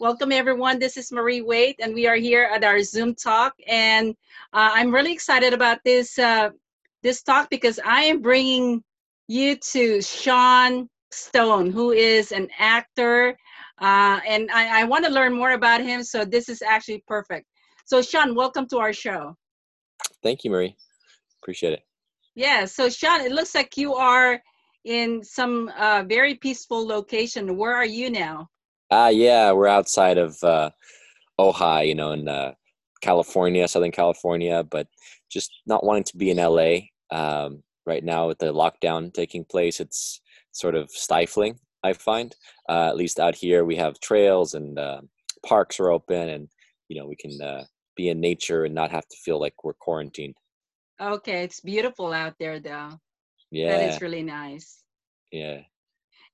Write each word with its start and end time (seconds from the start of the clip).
Welcome, 0.00 0.32
everyone. 0.32 0.80
This 0.80 0.96
is 0.96 1.12
Marie 1.12 1.40
Wade, 1.40 1.76
and 1.78 1.94
we 1.94 2.08
are 2.08 2.16
here 2.16 2.50
at 2.52 2.64
our 2.64 2.82
Zoom 2.82 3.14
talk. 3.14 3.54
And 3.68 4.16
uh, 4.52 4.70
I'm 4.72 4.92
really 4.92 5.12
excited 5.12 5.52
about 5.52 5.78
this 5.84 6.18
uh, 6.18 6.50
this 7.04 7.22
talk 7.22 7.48
because 7.48 7.78
I 7.84 8.02
am 8.02 8.20
bringing 8.20 8.82
you 9.28 9.54
to 9.54 10.02
Sean 10.02 10.90
Stone, 11.12 11.70
who 11.70 11.92
is 11.92 12.32
an 12.32 12.48
actor, 12.58 13.38
uh, 13.80 14.18
and 14.26 14.50
I, 14.50 14.80
I 14.80 14.84
want 14.84 15.04
to 15.04 15.12
learn 15.12 15.32
more 15.32 15.52
about 15.52 15.80
him. 15.80 16.02
So 16.02 16.24
this 16.24 16.48
is 16.48 16.60
actually 16.60 17.04
perfect. 17.06 17.46
So, 17.84 18.02
Sean, 18.02 18.34
welcome 18.34 18.66
to 18.70 18.78
our 18.78 18.92
show. 18.92 19.36
Thank 20.24 20.42
you, 20.42 20.50
Marie. 20.50 20.74
Appreciate 21.40 21.74
it. 21.74 21.84
Yeah. 22.34 22.64
So, 22.64 22.88
Sean, 22.88 23.20
it 23.20 23.30
looks 23.30 23.54
like 23.54 23.76
you 23.76 23.94
are 23.94 24.42
in 24.84 25.22
some 25.22 25.70
uh, 25.78 26.02
very 26.02 26.34
peaceful 26.34 26.84
location. 26.84 27.56
Where 27.56 27.76
are 27.76 27.86
you 27.86 28.10
now? 28.10 28.50
Ah, 28.90 29.06
uh, 29.06 29.08
yeah, 29.08 29.52
we're 29.52 29.66
outside 29.66 30.18
of 30.18 30.42
uh, 30.42 30.70
Ojai, 31.38 31.88
you 31.88 31.94
know, 31.94 32.12
in 32.12 32.28
uh, 32.28 32.52
California, 33.00 33.66
Southern 33.66 33.90
California, 33.90 34.62
but 34.62 34.88
just 35.30 35.50
not 35.66 35.84
wanting 35.84 36.04
to 36.04 36.16
be 36.16 36.30
in 36.30 36.36
LA 36.36 36.88
um, 37.10 37.62
right 37.86 38.04
now 38.04 38.28
with 38.28 38.38
the 38.38 38.52
lockdown 38.52 39.12
taking 39.12 39.44
place. 39.44 39.80
It's 39.80 40.20
sort 40.52 40.74
of 40.74 40.90
stifling, 40.90 41.58
I 41.82 41.94
find. 41.94 42.34
Uh, 42.68 42.88
at 42.88 42.96
least 42.96 43.18
out 43.18 43.34
here, 43.34 43.64
we 43.64 43.76
have 43.76 43.98
trails 44.00 44.54
and 44.54 44.78
uh, 44.78 45.00
parks 45.46 45.80
are 45.80 45.90
open, 45.90 46.28
and 46.28 46.48
you 46.88 47.00
know, 47.00 47.06
we 47.06 47.16
can 47.16 47.40
uh, 47.40 47.64
be 47.96 48.10
in 48.10 48.20
nature 48.20 48.64
and 48.64 48.74
not 48.74 48.90
have 48.90 49.08
to 49.08 49.16
feel 49.24 49.40
like 49.40 49.64
we're 49.64 49.74
quarantined. 49.74 50.36
Okay, 51.00 51.42
it's 51.42 51.60
beautiful 51.60 52.12
out 52.12 52.34
there, 52.38 52.60
though. 52.60 52.90
Yeah, 53.50 53.76
that 53.76 53.94
is 53.94 54.00
really 54.00 54.22
nice. 54.22 54.82
Yeah 55.32 55.62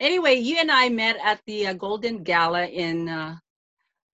anyway, 0.00 0.34
you 0.34 0.56
and 0.58 0.70
I 0.70 0.88
met 0.88 1.16
at 1.22 1.40
the 1.46 1.68
uh, 1.68 1.72
Golden 1.74 2.22
Gala 2.22 2.66
in 2.66 3.08
uh, 3.08 3.36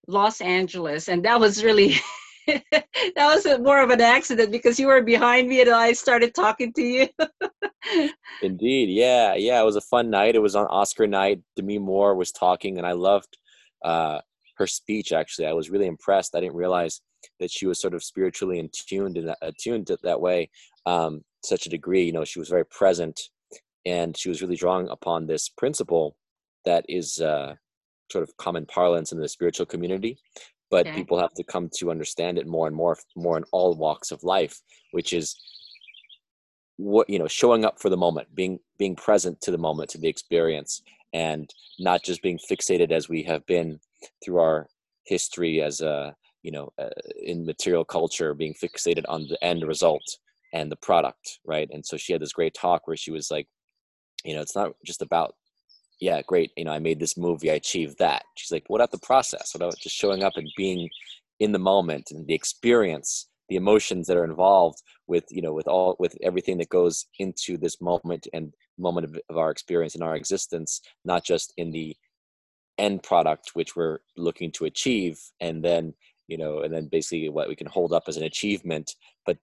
Los 0.06 0.40
Angeles, 0.40 1.08
and 1.08 1.24
that 1.24 1.40
was 1.40 1.64
really 1.64 1.94
that 2.46 2.84
was 3.16 3.46
a, 3.46 3.58
more 3.58 3.80
of 3.80 3.90
an 3.90 4.00
accident 4.00 4.52
because 4.52 4.78
you 4.78 4.86
were 4.86 5.02
behind 5.02 5.48
me 5.48 5.60
and 5.60 5.70
I 5.70 5.92
started 5.92 6.34
talking 6.34 6.72
to 6.74 6.82
you. 6.82 7.08
Indeed, 8.42 8.90
yeah, 8.90 9.34
yeah. 9.34 9.60
It 9.60 9.64
was 9.64 9.76
a 9.76 9.80
fun 9.80 10.10
night. 10.10 10.34
It 10.34 10.42
was 10.42 10.56
on 10.56 10.66
Oscar 10.66 11.06
night. 11.06 11.40
Demi 11.56 11.78
Moore 11.78 12.14
was 12.14 12.32
talking, 12.32 12.78
and 12.78 12.86
I 12.86 12.92
loved 12.92 13.36
uh, 13.84 14.20
her 14.56 14.66
speech. 14.66 15.12
Actually, 15.12 15.46
I 15.46 15.52
was 15.52 15.70
really 15.70 15.86
impressed. 15.86 16.34
I 16.34 16.40
didn't 16.40 16.56
realize 16.56 17.00
that 17.40 17.50
she 17.50 17.66
was 17.66 17.80
sort 17.80 17.94
of 17.94 18.04
spiritually 18.04 18.58
in 18.58 18.70
and 18.90 19.34
attuned 19.42 19.90
that 20.02 20.20
way, 20.20 20.50
um, 20.84 21.22
such 21.44 21.66
a 21.66 21.70
degree. 21.70 22.04
You 22.04 22.12
know, 22.12 22.24
she 22.24 22.38
was 22.38 22.48
very 22.48 22.66
present 22.66 23.20
and 23.86 24.16
she 24.16 24.28
was 24.28 24.42
really 24.42 24.56
drawing 24.56 24.88
upon 24.88 25.26
this 25.26 25.48
principle 25.48 26.16
that 26.66 26.84
is 26.88 27.20
uh, 27.20 27.54
sort 28.10 28.22
of 28.22 28.36
common 28.36 28.66
parlance 28.66 29.12
in 29.12 29.18
the 29.18 29.28
spiritual 29.28 29.64
community 29.64 30.18
but 30.70 30.86
okay. 30.86 30.96
people 30.96 31.18
have 31.18 31.32
to 31.34 31.44
come 31.44 31.70
to 31.76 31.90
understand 31.90 32.38
it 32.38 32.46
more 32.46 32.66
and 32.66 32.76
more 32.76 32.98
more 33.16 33.38
in 33.38 33.44
all 33.52 33.74
walks 33.74 34.10
of 34.10 34.22
life 34.22 34.60
which 34.90 35.12
is 35.12 35.36
what 36.76 37.08
you 37.08 37.18
know 37.18 37.28
showing 37.28 37.64
up 37.64 37.80
for 37.80 37.88
the 37.88 37.96
moment 37.96 38.32
being 38.34 38.58
being 38.78 38.96
present 38.96 39.40
to 39.40 39.50
the 39.50 39.58
moment 39.58 39.88
to 39.88 39.98
the 39.98 40.08
experience 40.08 40.82
and 41.12 41.48
not 41.78 42.02
just 42.02 42.22
being 42.22 42.38
fixated 42.50 42.90
as 42.90 43.08
we 43.08 43.22
have 43.22 43.44
been 43.46 43.78
through 44.22 44.38
our 44.38 44.68
history 45.04 45.62
as 45.62 45.80
a 45.80 46.14
you 46.42 46.50
know 46.50 46.68
uh, 46.78 46.88
in 47.22 47.46
material 47.46 47.84
culture 47.84 48.34
being 48.34 48.54
fixated 48.54 49.04
on 49.08 49.26
the 49.28 49.42
end 49.42 49.66
result 49.66 50.04
and 50.52 50.70
the 50.70 50.76
product 50.76 51.38
right 51.44 51.68
and 51.72 51.84
so 51.84 51.96
she 51.96 52.12
had 52.12 52.20
this 52.20 52.32
great 52.32 52.54
talk 52.54 52.86
where 52.86 52.96
she 52.96 53.10
was 53.10 53.30
like 53.30 53.48
you 54.26 54.34
know 54.34 54.42
it's 54.42 54.56
not 54.56 54.72
just 54.84 55.02
about 55.02 55.34
yeah 56.00 56.20
great 56.26 56.50
you 56.56 56.64
know 56.64 56.72
i 56.72 56.78
made 56.78 57.00
this 57.00 57.16
movie 57.16 57.50
i 57.50 57.54
achieved 57.54 57.98
that. 57.98 58.24
She's 58.34 58.52
like 58.52 58.64
what 58.68 58.80
about 58.80 58.90
the 58.90 59.06
process? 59.06 59.54
What 59.54 59.62
about 59.62 59.78
just 59.78 59.96
showing 59.96 60.22
up 60.22 60.34
and 60.36 60.50
being 60.56 60.88
in 61.40 61.52
the 61.52 61.58
moment 61.58 62.10
and 62.10 62.26
the 62.26 62.34
experience 62.34 63.28
the 63.48 63.56
emotions 63.56 64.06
that 64.06 64.16
are 64.16 64.24
involved 64.24 64.82
with 65.06 65.24
you 65.30 65.42
know 65.42 65.52
with 65.52 65.68
all 65.68 65.96
with 65.98 66.16
everything 66.22 66.58
that 66.58 66.68
goes 66.68 67.06
into 67.18 67.56
this 67.56 67.80
moment 67.80 68.26
and 68.32 68.52
moment 68.78 69.06
of, 69.06 69.18
of 69.30 69.36
our 69.36 69.50
experience 69.50 69.94
and 69.94 70.02
our 70.02 70.16
existence 70.16 70.80
not 71.04 71.24
just 71.24 71.52
in 71.56 71.70
the 71.70 71.96
end 72.78 73.02
product 73.02 73.50
which 73.54 73.76
we're 73.76 73.98
looking 74.16 74.50
to 74.52 74.64
achieve 74.64 75.18
and 75.40 75.64
then 75.64 75.94
you 76.28 76.36
know 76.36 76.60
and 76.60 76.74
then 76.74 76.88
basically 76.90 77.28
what 77.28 77.48
we 77.48 77.56
can 77.56 77.66
hold 77.66 77.92
up 77.92 78.04
as 78.08 78.16
an 78.16 78.24
achievement 78.24 78.94
but 79.24 79.38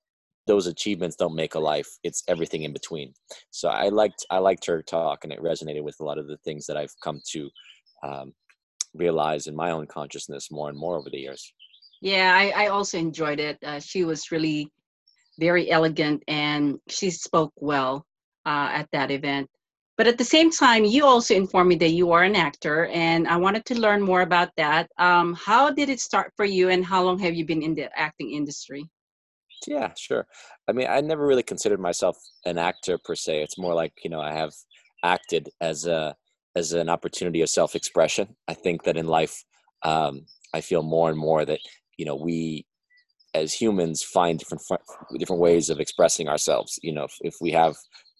those 0.45 0.67
achievements 0.67 1.15
don't 1.15 1.35
make 1.35 1.55
a 1.55 1.59
life 1.59 1.87
it's 2.03 2.23
everything 2.27 2.63
in 2.63 2.73
between. 2.73 3.13
So 3.51 3.69
i 3.69 3.89
liked 3.89 4.25
i 4.29 4.37
liked 4.37 4.65
her 4.65 4.81
talk 4.81 5.23
and 5.23 5.33
it 5.33 5.41
resonated 5.41 5.83
with 5.83 5.97
a 5.99 6.03
lot 6.03 6.17
of 6.17 6.27
the 6.27 6.37
things 6.37 6.65
that 6.67 6.77
i've 6.77 6.93
come 7.03 7.21
to 7.31 7.49
um, 8.03 8.33
realize 8.93 9.47
in 9.47 9.55
my 9.55 9.71
own 9.71 9.87
consciousness 9.87 10.51
more 10.51 10.69
and 10.69 10.77
more 10.77 10.97
over 10.97 11.09
the 11.09 11.19
years. 11.19 11.53
Yeah 12.01 12.33
i, 12.35 12.65
I 12.65 12.67
also 12.67 12.97
enjoyed 12.97 13.39
it. 13.39 13.57
Uh, 13.63 13.79
she 13.79 14.03
was 14.03 14.31
really 14.31 14.69
very 15.39 15.71
elegant 15.71 16.23
and 16.27 16.79
she 16.89 17.09
spoke 17.09 17.53
well 17.57 18.05
uh, 18.45 18.69
at 18.71 18.87
that 18.91 19.09
event. 19.09 19.49
But 19.97 20.07
at 20.07 20.17
the 20.17 20.25
same 20.25 20.51
time 20.51 20.83
you 20.83 21.05
also 21.05 21.33
informed 21.35 21.69
me 21.69 21.75
that 21.77 21.91
you 21.99 22.11
are 22.11 22.23
an 22.23 22.35
actor 22.35 22.87
and 22.87 23.27
i 23.27 23.37
wanted 23.37 23.63
to 23.65 23.79
learn 23.79 24.01
more 24.01 24.21
about 24.21 24.49
that. 24.57 24.89
Um, 24.97 25.33
how 25.33 25.71
did 25.71 25.89
it 25.89 26.01
start 26.01 26.33
for 26.35 26.45
you 26.45 26.69
and 26.69 26.83
how 26.83 27.01
long 27.03 27.17
have 27.19 27.33
you 27.33 27.45
been 27.45 27.63
in 27.63 27.75
the 27.75 27.87
acting 27.97 28.31
industry 28.31 28.89
yeah, 29.67 29.93
sure. 29.97 30.27
I 30.67 30.71
mean, 30.73 30.87
I 30.89 31.01
never 31.01 31.25
really 31.25 31.43
considered 31.43 31.79
myself 31.79 32.17
an 32.45 32.57
actor 32.57 32.97
per 32.97 33.15
se. 33.15 33.41
It's 33.41 33.57
more 33.57 33.73
like 33.73 33.93
you 34.03 34.09
know 34.09 34.21
I 34.21 34.33
have 34.33 34.53
acted 35.03 35.49
as 35.61 35.85
a 35.85 36.15
as 36.55 36.73
an 36.73 36.89
opportunity 36.89 37.41
of 37.41 37.49
self 37.49 37.75
expression. 37.75 38.35
I 38.47 38.53
think 38.53 38.83
that 38.83 38.97
in 38.97 39.07
life, 39.07 39.43
um, 39.83 40.25
I 40.53 40.61
feel 40.61 40.83
more 40.83 41.09
and 41.09 41.17
more 41.17 41.45
that 41.45 41.59
you 41.97 42.05
know 42.05 42.15
we 42.15 42.65
as 43.33 43.53
humans 43.53 44.03
find 44.03 44.39
different 44.39 44.63
different 45.17 45.41
ways 45.41 45.69
of 45.69 45.79
expressing 45.79 46.27
ourselves. 46.27 46.79
You 46.83 46.93
know, 46.93 47.05
if, 47.05 47.17
if 47.21 47.35
we 47.41 47.51
have 47.51 47.75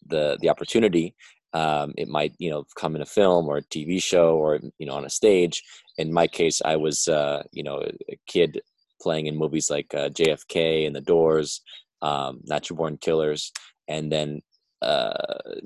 the 0.08 0.38
the 0.42 0.50
opportunity, 0.50 1.16
um, 1.54 1.94
it 1.98 2.08
might 2.08 2.34
you 2.40 2.50
know 2.50 2.66
come 2.76 2.96
in 2.96 3.02
a 3.02 3.06
film 3.06 3.48
or 3.48 3.58
a 3.58 3.64
TV 3.64 4.02
show 4.02 4.36
or 4.38 4.60
you 4.80 4.86
know 4.86 4.94
on 4.94 5.06
a 5.06 5.10
stage. 5.10 5.64
In 5.98 6.12
my 6.12 6.28
case, 6.28 6.62
I 6.64 6.76
was 6.76 7.08
uh, 7.08 7.44
you 7.52 7.64
know 7.64 7.82
a 8.10 8.18
kid 8.28 8.62
playing 9.04 9.28
in 9.28 9.36
movies 9.38 9.70
like 9.70 9.94
uh, 9.94 10.10
JFK 10.10 10.88
and 10.88 10.96
The 10.96 11.02
Doors, 11.02 11.62
um, 12.02 12.40
Natural 12.46 12.78
Born 12.78 12.98
Killers, 12.98 13.52
and 13.88 14.12
then 14.12 14.42
uh, 14.82 15.14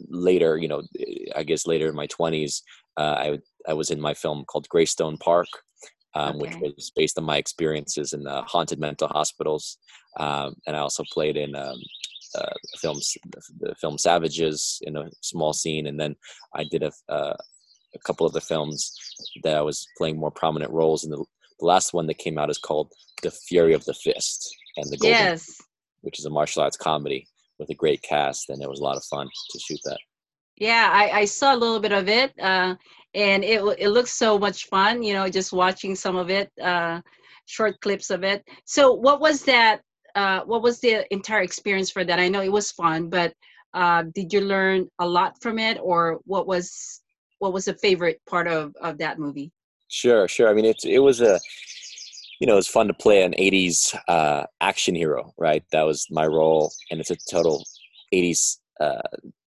later, 0.09 0.57
you 0.57 0.67
know, 0.67 0.83
I 1.35 1.43
guess 1.43 1.67
later 1.67 1.87
in 1.87 1.95
my 1.95 2.07
twenties, 2.07 2.63
uh, 2.97 3.15
I 3.25 3.39
I 3.67 3.73
was 3.73 3.91
in 3.91 4.01
my 4.01 4.13
film 4.13 4.43
called 4.45 4.69
Greystone 4.69 5.17
Park, 5.17 5.47
um, 6.13 6.35
okay. 6.35 6.57
which 6.59 6.75
was 6.75 6.91
based 6.95 7.17
on 7.17 7.23
my 7.23 7.37
experiences 7.37 8.13
in 8.13 8.27
uh, 8.27 8.43
haunted 8.43 8.79
mental 8.79 9.07
hospitals, 9.07 9.77
um, 10.19 10.55
and 10.65 10.75
I 10.75 10.79
also 10.79 11.03
played 11.11 11.37
in 11.37 11.55
um, 11.55 11.79
uh, 12.35 12.53
films, 12.79 13.17
the 13.59 13.75
film 13.75 13.97
Savages 13.97 14.79
in 14.81 14.95
a 14.97 15.09
small 15.21 15.53
scene, 15.53 15.87
and 15.87 15.99
then 15.99 16.15
I 16.53 16.65
did 16.65 16.83
a, 16.83 16.91
uh, 17.09 17.35
a 17.95 17.99
couple 18.05 18.27
of 18.27 18.33
the 18.33 18.41
films 18.41 18.93
that 19.43 19.55
I 19.55 19.61
was 19.61 19.87
playing 19.97 20.17
more 20.17 20.31
prominent 20.31 20.71
roles 20.71 21.03
in 21.03 21.11
the 21.11 21.23
the 21.59 21.65
last 21.65 21.93
one 21.93 22.07
that 22.07 22.17
came 22.17 22.37
out 22.37 22.49
is 22.49 22.57
called 22.57 22.91
The 23.23 23.31
Fury 23.31 23.73
of 23.73 23.85
the 23.85 23.93
Fist 23.93 24.55
and 24.77 24.89
the 24.89 24.97
Golden, 24.97 25.17
yes. 25.17 25.61
which 26.01 26.19
is 26.19 26.25
a 26.25 26.29
martial 26.29 26.61
arts 26.61 26.77
comedy 26.77 27.27
with 27.59 27.69
a 27.69 27.75
great 27.75 28.01
cast, 28.03 28.49
and 28.49 28.61
it 28.61 28.69
was 28.69 28.79
a 28.79 28.83
lot 28.83 28.97
of 28.97 29.03
fun 29.05 29.27
to 29.49 29.59
shoot 29.59 29.79
that. 29.85 29.99
Yeah, 30.57 30.89
I, 30.91 31.19
I 31.19 31.25
saw 31.25 31.53
a 31.53 31.57
little 31.57 31.79
bit 31.79 31.91
of 31.91 32.09
it, 32.09 32.33
uh, 32.39 32.75
and 33.13 33.43
it 33.43 33.61
it 33.77 33.89
looks 33.89 34.11
so 34.11 34.39
much 34.39 34.65
fun. 34.65 35.03
You 35.03 35.13
know, 35.13 35.29
just 35.29 35.53
watching 35.53 35.95
some 35.95 36.15
of 36.15 36.29
it, 36.29 36.51
uh, 36.61 37.01
short 37.45 37.79
clips 37.81 38.09
of 38.09 38.23
it. 38.23 38.43
So, 38.65 38.93
what 38.93 39.19
was 39.19 39.43
that? 39.43 39.81
Uh, 40.15 40.41
what 40.45 40.63
was 40.63 40.79
the 40.79 41.11
entire 41.13 41.41
experience 41.41 41.91
for 41.91 42.03
that? 42.03 42.19
I 42.19 42.27
know 42.27 42.41
it 42.41 42.51
was 42.51 42.71
fun, 42.71 43.09
but 43.09 43.33
uh, 43.73 44.03
did 44.15 44.33
you 44.33 44.41
learn 44.41 44.87
a 44.99 45.07
lot 45.07 45.39
from 45.41 45.59
it, 45.59 45.77
or 45.81 46.19
what 46.25 46.47
was 46.47 47.01
what 47.39 47.53
was 47.53 47.65
the 47.65 47.75
favorite 47.75 48.19
part 48.27 48.47
of 48.47 48.73
of 48.81 48.97
that 48.97 49.19
movie? 49.19 49.51
Sure, 49.89 50.27
sure. 50.27 50.49
I 50.49 50.53
mean, 50.53 50.65
it's 50.65 50.85
it 50.85 50.99
was 50.99 51.21
a 51.21 51.39
you 52.39 52.47
know, 52.47 52.53
it 52.53 52.57
was 52.57 52.67
fun 52.67 52.87
to 52.87 52.93
play 52.93 53.23
an 53.23 53.33
80s 53.33 53.97
uh, 54.07 54.45
action 54.61 54.95
hero, 54.95 55.33
right? 55.37 55.63
That 55.71 55.83
was 55.83 56.07
my 56.11 56.25
role. 56.25 56.71
And 56.91 56.99
it's 56.99 57.09
a 57.09 57.17
total 57.29 57.65
80s 58.13 58.57
uh, 58.79 59.01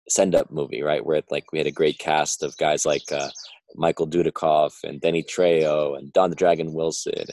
send 0.08 0.34
up 0.34 0.50
movie, 0.50 0.82
right? 0.82 1.04
Where 1.04 1.16
it, 1.16 1.24
like 1.30 1.50
we 1.52 1.58
had 1.58 1.66
a 1.66 1.72
great 1.72 1.98
cast 1.98 2.42
of 2.42 2.56
guys 2.58 2.84
like 2.84 3.10
uh, 3.10 3.30
Michael 3.74 4.06
Dudikoff 4.06 4.72
and 4.84 5.00
Danny 5.00 5.22
Trejo 5.22 5.96
and 5.96 6.12
Don 6.12 6.30
the 6.30 6.36
Dragon 6.36 6.74
Wilson. 6.74 7.14
And 7.16 7.30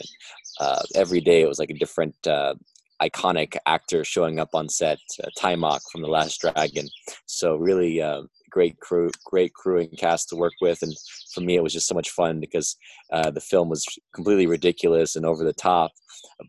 uh, 0.59 0.81
every 0.95 1.19
day 1.19 1.41
it 1.41 1.49
was 1.49 1.59
like 1.59 1.69
a 1.69 1.77
different 1.77 2.15
uh, 2.25 2.55
iconic 3.01 3.57
actor 3.65 4.05
showing 4.05 4.39
up 4.39 4.49
on 4.53 4.69
set, 4.69 4.99
uh, 5.21 5.27
Taimak 5.37 5.81
from 5.91 6.01
The 6.01 6.07
Last 6.07 6.39
Dragon. 6.39 6.87
So 7.25 7.55
really 7.57 8.01
uh, 8.01 8.21
great 8.51 8.79
crew, 8.79 9.09
great 9.25 9.53
crew 9.53 9.79
and 9.79 9.97
cast 9.97 10.29
to 10.29 10.35
work 10.35 10.53
with, 10.61 10.81
and 10.81 10.93
for 11.33 11.41
me 11.41 11.55
it 11.55 11.63
was 11.63 11.73
just 11.73 11.87
so 11.87 11.95
much 11.95 12.09
fun 12.11 12.39
because 12.39 12.75
uh, 13.11 13.31
the 13.31 13.41
film 13.41 13.69
was 13.69 13.85
completely 14.13 14.47
ridiculous 14.47 15.15
and 15.15 15.25
over 15.25 15.43
the 15.43 15.53
top, 15.53 15.91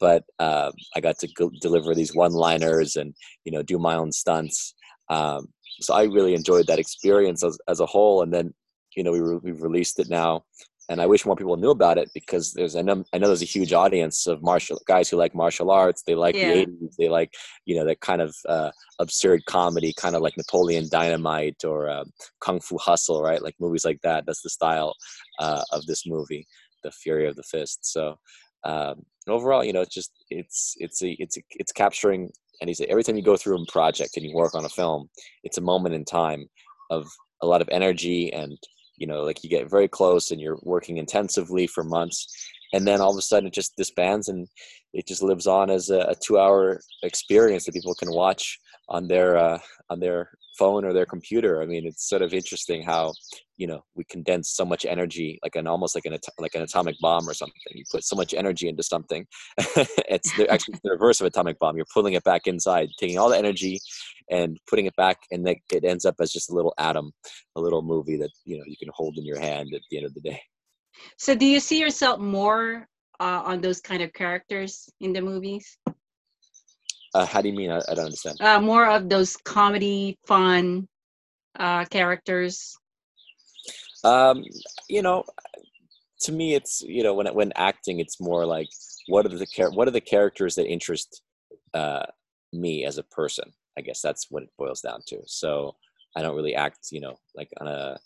but 0.00 0.24
uh, 0.38 0.70
I 0.96 1.00
got 1.00 1.18
to 1.20 1.28
go- 1.34 1.52
deliver 1.60 1.94
these 1.94 2.14
one-liners 2.14 2.96
and 2.96 3.14
you 3.44 3.52
know 3.52 3.62
do 3.62 3.78
my 3.78 3.94
own 3.94 4.12
stunts. 4.12 4.74
Um, 5.08 5.48
so 5.80 5.94
I 5.94 6.04
really 6.04 6.34
enjoyed 6.34 6.66
that 6.66 6.78
experience 6.78 7.42
as, 7.42 7.58
as 7.68 7.80
a 7.80 7.86
whole, 7.86 8.22
and 8.22 8.32
then 8.32 8.52
you 8.96 9.02
know 9.02 9.12
we 9.12 9.20
re- 9.20 9.40
we've 9.42 9.62
released 9.62 9.98
it 9.98 10.08
now 10.08 10.44
and 10.92 11.00
I 11.00 11.06
wish 11.06 11.24
more 11.24 11.36
people 11.36 11.56
knew 11.56 11.70
about 11.70 11.96
it 11.96 12.10
because 12.12 12.52
there's 12.52 12.76
I 12.76 12.82
know 12.82 13.02
I 13.14 13.18
know 13.18 13.28
there's 13.28 13.40
a 13.40 13.56
huge 13.56 13.72
audience 13.72 14.26
of 14.26 14.42
martial 14.42 14.78
guys 14.86 15.08
who 15.08 15.16
like 15.16 15.34
martial 15.34 15.70
arts. 15.70 16.02
They 16.02 16.14
like 16.14 16.34
Yeah. 16.36 16.52
the 16.52 16.66
'80s. 16.66 16.96
They 16.98 17.08
like 17.08 17.32
you 17.64 17.74
know 17.76 17.86
that 17.86 18.00
kind 18.00 18.20
of 18.20 18.36
uh, 18.46 18.70
absurd 18.98 19.46
comedy, 19.46 19.94
kind 19.96 20.14
of 20.14 20.20
like 20.20 20.36
Napoleon 20.36 20.88
Dynamite 20.90 21.64
or 21.64 21.88
uh, 21.88 22.04
Kung 22.40 22.60
Fu 22.60 22.76
Hustle, 22.76 23.22
right? 23.22 23.42
Like 23.42 23.54
movies 23.58 23.86
like 23.86 24.00
that. 24.02 24.26
That's 24.26 24.42
the 24.42 24.50
style 24.50 24.94
uh, 25.38 25.62
of 25.72 25.86
this 25.86 26.06
movie, 26.06 26.46
The 26.84 26.92
Fury 26.92 27.26
of 27.26 27.36
the 27.36 27.42
Fist. 27.42 27.90
So 27.90 28.16
um, 28.64 29.02
overall, 29.26 29.64
you 29.64 29.72
know, 29.72 29.80
it's 29.80 29.94
just 29.94 30.12
it's 30.28 30.74
it's 30.78 31.02
a 31.02 31.12
it's 31.18 31.38
a, 31.38 31.42
it's 31.52 31.72
capturing. 31.72 32.30
And 32.60 32.68
he 32.68 32.74
said 32.74 32.88
every 32.90 33.02
time 33.02 33.16
you 33.16 33.22
go 33.22 33.38
through 33.38 33.60
a 33.60 33.72
project 33.72 34.16
and 34.16 34.26
you 34.26 34.34
work 34.34 34.54
on 34.54 34.66
a 34.66 34.68
film, 34.68 35.08
it's 35.42 35.58
a 35.58 35.62
moment 35.62 35.94
in 35.94 36.04
time 36.04 36.46
of 36.90 37.08
a 37.42 37.46
lot 37.46 37.62
of 37.62 37.68
energy 37.72 38.32
and 38.32 38.56
you 39.02 39.08
know 39.08 39.22
like 39.22 39.42
you 39.42 39.50
get 39.50 39.68
very 39.68 39.88
close 39.88 40.30
and 40.30 40.40
you're 40.40 40.60
working 40.62 40.98
intensively 40.98 41.66
for 41.66 41.82
months 41.82 42.18
and 42.72 42.86
then 42.86 43.00
all 43.00 43.10
of 43.10 43.18
a 43.18 43.22
sudden 43.22 43.48
it 43.48 43.52
just 43.52 43.76
disbands 43.76 44.28
and 44.28 44.46
it 44.94 45.08
just 45.08 45.24
lives 45.24 45.48
on 45.48 45.70
as 45.70 45.90
a, 45.90 46.00
a 46.02 46.14
two 46.24 46.38
hour 46.38 46.80
experience 47.02 47.64
that 47.64 47.74
people 47.74 47.96
can 47.96 48.12
watch 48.12 48.60
on 48.88 49.08
their 49.08 49.36
uh, 49.36 49.58
on 49.90 49.98
their 49.98 50.30
phone 50.58 50.84
or 50.84 50.92
their 50.92 51.06
computer 51.06 51.62
i 51.62 51.66
mean 51.66 51.86
it's 51.86 52.08
sort 52.08 52.22
of 52.22 52.34
interesting 52.34 52.82
how 52.82 53.12
you 53.62 53.68
know 53.68 53.80
we 53.94 54.02
condense 54.10 54.50
so 54.50 54.64
much 54.64 54.84
energy 54.84 55.38
like 55.44 55.54
an 55.54 55.68
almost 55.68 55.94
like 55.94 56.04
an 56.04 56.18
like 56.40 56.54
an 56.56 56.62
atomic 56.62 56.96
bomb 57.00 57.28
or 57.28 57.34
something. 57.34 57.54
You 57.70 57.84
put 57.90 58.04
so 58.04 58.16
much 58.16 58.34
energy 58.34 58.68
into 58.68 58.82
something 58.82 59.24
it's 60.08 60.36
the, 60.36 60.48
actually 60.50 60.80
the 60.82 60.90
reverse 60.90 61.20
of 61.20 61.26
atomic 61.26 61.60
bomb. 61.60 61.76
You're 61.76 61.94
pulling 61.94 62.14
it 62.14 62.24
back 62.24 62.46
inside 62.46 62.88
taking 62.98 63.18
all 63.18 63.30
the 63.30 63.38
energy 63.38 63.78
and 64.30 64.58
putting 64.68 64.86
it 64.86 64.96
back 64.96 65.18
and 65.30 65.46
then 65.46 65.56
it 65.72 65.84
ends 65.84 66.04
up 66.04 66.16
as 66.20 66.32
just 66.32 66.50
a 66.50 66.54
little 66.54 66.74
atom 66.78 67.12
a 67.54 67.60
little 67.60 67.82
movie 67.82 68.16
that 68.16 68.30
you 68.44 68.58
know 68.58 68.64
you 68.66 68.76
can 68.76 68.88
hold 68.92 69.16
in 69.16 69.24
your 69.24 69.38
hand 69.38 69.68
at 69.74 69.82
the 69.90 69.98
end 69.98 70.06
of 70.06 70.14
the 70.14 70.20
day. 70.20 70.40
So 71.16 71.34
do 71.34 71.46
you 71.46 71.60
see 71.60 71.78
yourself 71.78 72.18
more 72.18 72.88
uh, 73.20 73.42
on 73.44 73.60
those 73.60 73.80
kind 73.80 74.02
of 74.02 74.12
characters 74.12 74.88
in 75.00 75.12
the 75.12 75.22
movies? 75.22 75.78
Uh, 77.14 77.26
how 77.26 77.40
do 77.40 77.48
you 77.48 77.54
mean? 77.54 77.70
I, 77.70 77.78
I 77.88 77.94
don't 77.94 78.06
understand. 78.06 78.40
Uh, 78.40 78.60
more 78.60 78.86
of 78.86 79.08
those 79.08 79.36
comedy, 79.36 80.16
fun 80.26 80.88
uh, 81.58 81.84
characters. 81.86 82.76
um 84.04 84.42
you 84.88 85.00
know 85.00 85.22
to 86.18 86.32
me 86.32 86.54
it's 86.54 86.82
you 86.82 87.04
know 87.04 87.14
when 87.14 87.32
when 87.34 87.52
acting 87.54 88.00
it's 88.00 88.20
more 88.20 88.44
like 88.44 88.68
what 89.06 89.24
are 89.24 89.28
the 89.28 89.46
char- 89.46 89.70
what 89.70 89.86
are 89.86 89.92
the 89.92 90.00
characters 90.00 90.56
that 90.56 90.66
interest 90.66 91.22
uh 91.74 92.04
me 92.52 92.84
as 92.84 92.98
a 92.98 93.02
person? 93.04 93.52
I 93.78 93.80
guess 93.80 94.02
that's 94.02 94.26
what 94.28 94.42
it 94.42 94.50
boils 94.58 94.80
down 94.80 95.00
to. 95.06 95.18
So 95.26 95.76
i 96.16 96.22
don't 96.22 96.36
really 96.36 96.54
act 96.54 96.88
you 96.90 97.00
know 97.00 97.16
like 97.34 97.48
on 97.60 97.66
a 97.66 97.98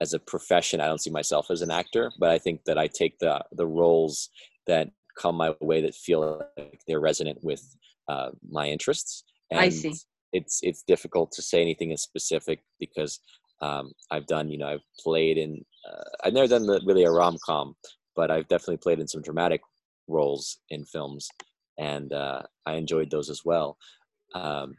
as 0.00 0.14
a 0.14 0.18
profession 0.18 0.80
i 0.80 0.86
don't 0.86 1.00
see 1.00 1.10
myself 1.10 1.50
as 1.50 1.62
an 1.62 1.70
actor 1.70 2.10
but 2.18 2.30
i 2.30 2.38
think 2.38 2.60
that 2.64 2.78
i 2.78 2.86
take 2.86 3.18
the 3.18 3.42
the 3.52 3.66
roles 3.66 4.30
that 4.66 4.90
come 5.16 5.36
my 5.36 5.54
way 5.60 5.80
that 5.82 5.94
feel 5.94 6.42
like 6.56 6.80
they're 6.86 7.00
resonant 7.00 7.38
with 7.42 7.76
uh, 8.10 8.28
my 8.58 8.66
interests 8.74 9.12
and 9.50 9.60
I 9.60 9.68
see. 9.68 9.94
it's 10.38 10.56
it's 10.68 10.82
difficult 10.92 11.28
to 11.32 11.42
say 11.50 11.58
anything 11.66 11.90
in 11.90 11.96
specific 11.96 12.58
because 12.78 13.12
um, 13.60 13.92
I've 14.10 14.26
done, 14.26 14.48
you 14.48 14.58
know, 14.58 14.68
I've 14.68 14.84
played 14.98 15.36
in, 15.36 15.62
uh, 15.88 16.08
I've 16.24 16.32
never 16.32 16.48
done 16.48 16.66
the, 16.66 16.80
really 16.84 17.04
a 17.04 17.10
rom 17.10 17.36
com, 17.44 17.74
but 18.16 18.30
I've 18.30 18.48
definitely 18.48 18.78
played 18.78 19.00
in 19.00 19.08
some 19.08 19.22
dramatic 19.22 19.60
roles 20.08 20.58
in 20.70 20.84
films, 20.84 21.28
and 21.78 22.12
uh, 22.12 22.42
I 22.66 22.74
enjoyed 22.74 23.10
those 23.10 23.28
as 23.28 23.42
well. 23.44 23.76
Um, 24.34 24.74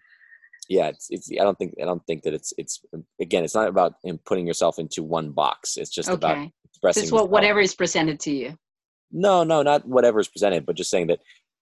yeah, 0.69 0.87
it's, 0.87 1.07
it's, 1.09 1.29
I 1.31 1.43
don't 1.43 1.57
think, 1.57 1.75
I 1.81 1.85
don't 1.85 2.05
think 2.07 2.23
that 2.23 2.33
it's, 2.33 2.53
it's, 2.57 2.81
again, 3.19 3.43
it's 3.43 3.55
not 3.55 3.67
about 3.67 3.93
in 4.03 4.17
putting 4.25 4.47
yourself 4.47 4.79
into 4.79 5.03
one 5.03 5.31
box. 5.31 5.77
It's 5.77 5.89
just 5.89 6.09
about 6.09 6.47
expressing. 6.65 7.03
Just 7.03 7.13
what 7.13 7.29
whatever 7.29 7.59
is 7.59 7.75
presented 7.75 8.19
to 8.21 8.31
you. 8.31 8.57
No, 9.11 9.43
no, 9.43 9.61
not 9.61 9.85
whatever 9.85 10.19
is 10.19 10.29
presented, 10.29 10.65
but 10.65 10.77
just 10.77 10.89
saying 10.89 11.07
that 11.07 11.19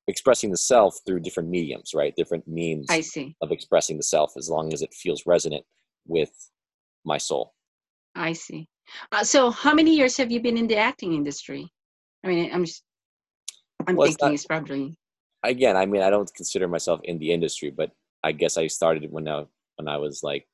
expressing 0.09 0.51
the 0.51 0.57
self 0.57 0.99
through 1.05 1.21
different 1.21 1.49
mediums, 1.49 1.93
right? 1.93 2.13
Different 2.15 2.47
means 2.47 2.87
I 2.89 3.01
see. 3.01 3.35
of 3.41 3.51
expressing 3.51 3.97
the 3.97 4.03
self, 4.03 4.33
as 4.37 4.49
long 4.49 4.73
as 4.73 4.81
it 4.81 4.93
feels 4.93 5.25
resonant 5.25 5.63
with 6.07 6.31
my 7.05 7.17
soul. 7.17 7.53
I 8.15 8.33
see. 8.33 8.67
Uh, 9.11 9.23
so 9.23 9.51
how 9.51 9.73
many 9.73 9.95
years 9.95 10.17
have 10.17 10.31
you 10.31 10.41
been 10.41 10.57
in 10.57 10.67
the 10.67 10.77
acting 10.77 11.13
industry? 11.13 11.71
I 12.23 12.27
mean, 12.27 12.51
I'm 12.53 12.65
just, 12.65 12.83
I'm 13.87 13.95
Well, 13.95 14.07
it's 14.07 14.15
thinking 14.15 14.27
not- 14.29 14.33
it's 14.35 14.45
probably 14.45 14.97
again, 15.43 15.77
I 15.77 15.85
mean, 15.85 16.01
I 16.01 16.09
don't 16.09 16.33
consider 16.35 16.67
myself 16.67 16.99
in 17.03 17.17
the 17.19 17.31
industry, 17.31 17.69
but 17.69 17.91
I 18.23 18.31
guess 18.33 18.57
I 18.57 18.67
started 18.67 19.09
when 19.11 19.27
I 19.27 19.45
when 19.77 19.87
I 19.87 19.97
was 19.97 20.21
like, 20.23 20.45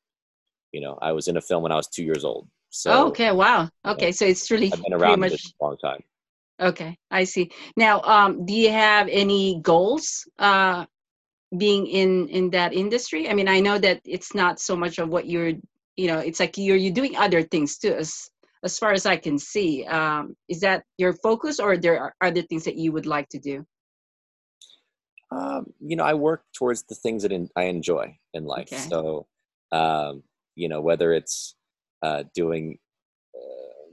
you 0.71 0.81
know, 0.81 0.99
I 1.01 1.11
was 1.13 1.27
in 1.27 1.37
a 1.37 1.41
film 1.41 1.63
when 1.63 1.71
I 1.71 1.75
was 1.77 1.87
two 1.87 2.03
years 2.03 2.23
old. 2.23 2.47
So 2.69 2.91
oh, 2.91 3.07
okay. 3.07 3.31
Wow. 3.31 3.69
Okay. 3.85 4.11
So 4.11 4.25
it's 4.25 4.51
really 4.51 4.67
I've 4.71 4.83
been 4.83 4.91
pretty 4.91 5.01
around 5.03 5.19
much 5.21 5.31
this 5.31 5.53
a 5.59 5.63
long 5.65 5.77
time. 5.77 6.03
Okay, 6.61 6.97
I 7.11 7.25
see. 7.25 7.51
Now, 7.75 8.01
um, 8.01 8.45
do 8.45 8.53
you 8.53 8.71
have 8.71 9.09
any 9.09 9.59
goals 9.61 10.25
uh, 10.39 10.85
being 11.57 11.85
in 11.87 12.29
in 12.29 12.49
that 12.51 12.73
industry? 12.73 13.29
I 13.29 13.33
mean, 13.33 13.49
I 13.49 13.59
know 13.59 13.77
that 13.77 14.01
it's 14.05 14.33
not 14.33 14.59
so 14.59 14.75
much 14.75 14.97
of 14.97 15.09
what 15.09 15.27
you're, 15.27 15.53
you 15.97 16.07
know, 16.07 16.19
it's 16.19 16.39
like 16.39 16.57
you're 16.57 16.77
you're 16.77 16.93
doing 16.93 17.17
other 17.17 17.43
things 17.43 17.77
too. 17.77 17.93
As 17.93 18.29
as 18.63 18.79
far 18.79 18.93
as 18.93 19.05
I 19.05 19.17
can 19.17 19.37
see, 19.37 19.83
um, 19.85 20.35
is 20.47 20.61
that 20.61 20.83
your 20.97 21.13
focus, 21.13 21.59
or 21.59 21.77
there 21.77 21.99
are 21.99 22.15
other 22.21 22.41
things 22.41 22.63
that 22.63 22.77
you 22.77 22.91
would 22.93 23.05
like 23.05 23.27
to 23.29 23.39
do? 23.39 23.65
Um, 25.31 25.65
you 25.79 25.95
know, 25.97 26.03
I 26.03 26.13
work 26.13 26.43
towards 26.53 26.83
the 26.83 26.95
things 26.95 27.23
that 27.23 27.31
in, 27.31 27.49
I 27.55 27.63
enjoy 27.63 28.17
in 28.33 28.45
life. 28.45 28.71
Okay. 28.71 28.81
So, 28.89 29.27
um, 29.71 30.23
you 30.55 30.69
know, 30.69 30.79
whether 30.79 31.13
it's 31.13 31.55
uh, 32.01 32.23
doing 32.33 32.79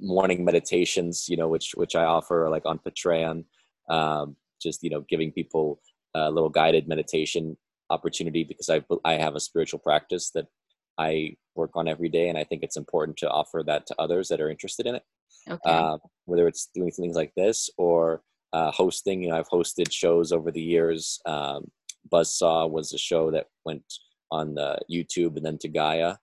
morning 0.03 0.45
meditations, 0.45 1.27
you 1.29 1.37
know, 1.37 1.49
which 1.49 1.73
which 1.77 1.95
I 1.95 2.05
offer 2.05 2.49
like 2.51 2.67
on 2.67 2.79
Patreon, 2.79 3.45
um, 3.89 4.37
just 4.61 4.83
you 4.83 4.91
know, 4.91 5.05
giving 5.09 5.33
people 5.33 5.81
a 6.15 6.31
little 6.31 6.51
guided 6.51 6.89
meditation 6.89 7.57
opportunity 7.89 8.45
because 8.45 8.69
I 8.69 8.83
I 9.05 9.15
have 9.15 9.37
a 9.37 9.41
spiritual 9.41 9.79
practice 9.79 10.31
that 10.35 10.47
I 10.99 11.37
work 11.55 11.71
on 11.75 11.89
every 11.89 12.09
day, 12.09 12.29
and 12.29 12.37
I 12.37 12.45
think 12.45 12.63
it's 12.63 12.77
important 12.77 13.17
to 13.19 13.31
offer 13.31 13.63
that 13.67 13.87
to 13.87 13.95
others 13.99 14.29
that 14.29 14.41
are 14.41 14.51
interested 14.51 14.87
in 14.87 14.97
it. 14.97 15.05
Okay, 15.49 15.61
uh, 15.65 15.99
whether 16.27 16.47
it's 16.47 16.69
doing 16.75 16.91
things 16.91 17.17
like 17.17 17.33
this 17.37 17.71
or 17.79 18.23
uh, 18.53 18.71
hosting. 18.71 19.23
You 19.23 19.31
know, 19.31 19.39
I've 19.39 19.49
hosted 19.49 19.91
shows 19.93 20.33
over 20.33 20.51
the 20.51 20.63
years. 20.63 21.21
Um, 21.27 21.71
Buzzsaw 22.13 22.71
was 22.71 22.93
a 22.93 22.99
show 22.99 23.31
that 23.31 23.47
went 23.65 23.85
on 24.31 24.55
the 24.55 24.79
YouTube 24.91 25.37
and 25.37 25.45
then 25.45 25.59
to 25.59 25.69
Gaia. 25.69 26.17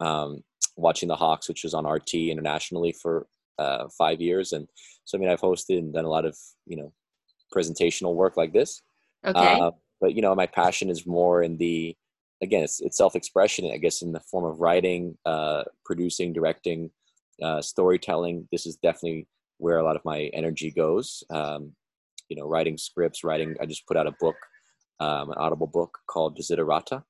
Um, 0.00 0.42
watching 0.76 1.08
the 1.08 1.16
Hawks, 1.16 1.48
which 1.48 1.64
was 1.64 1.74
on 1.74 1.86
RT 1.86 2.14
internationally 2.14 2.92
for 2.92 3.26
uh, 3.58 3.88
five 3.96 4.20
years, 4.20 4.52
and 4.52 4.66
so 5.04 5.16
I 5.16 5.20
mean, 5.20 5.30
I've 5.30 5.40
hosted 5.40 5.78
and 5.78 5.92
done 5.92 6.04
a 6.04 6.08
lot 6.10 6.24
of 6.24 6.36
you 6.66 6.76
know 6.76 6.92
presentational 7.54 8.14
work 8.14 8.36
like 8.36 8.52
this. 8.52 8.82
okay, 9.24 9.38
Uh, 9.38 9.70
but 10.00 10.14
you 10.14 10.22
know, 10.22 10.34
my 10.34 10.46
passion 10.46 10.90
is 10.90 11.06
more 11.06 11.42
in 11.42 11.56
the 11.58 11.96
again, 12.42 12.64
it's, 12.64 12.80
it's 12.80 12.96
self-expression. 12.96 13.70
I 13.72 13.76
guess 13.76 14.02
in 14.02 14.12
the 14.12 14.20
form 14.20 14.44
of 14.44 14.60
writing, 14.60 15.16
uh, 15.24 15.62
producing, 15.84 16.32
directing, 16.32 16.90
uh, 17.40 17.62
storytelling. 17.62 18.48
This 18.50 18.66
is 18.66 18.76
definitely 18.76 19.26
where 19.58 19.78
a 19.78 19.84
lot 19.84 19.96
of 19.96 20.04
my 20.04 20.22
energy 20.34 20.70
goes. 20.70 21.22
Um, 21.30 21.72
you 22.28 22.36
know, 22.36 22.46
writing 22.48 22.78
scripts, 22.78 23.22
writing. 23.24 23.56
I 23.60 23.66
just 23.66 23.86
put 23.86 23.96
out 23.96 24.06
a 24.06 24.14
book, 24.20 24.36
um, 25.00 25.30
an 25.30 25.38
Audible 25.38 25.66
book 25.66 25.98
called 26.08 26.36
Desiderata 26.36 27.04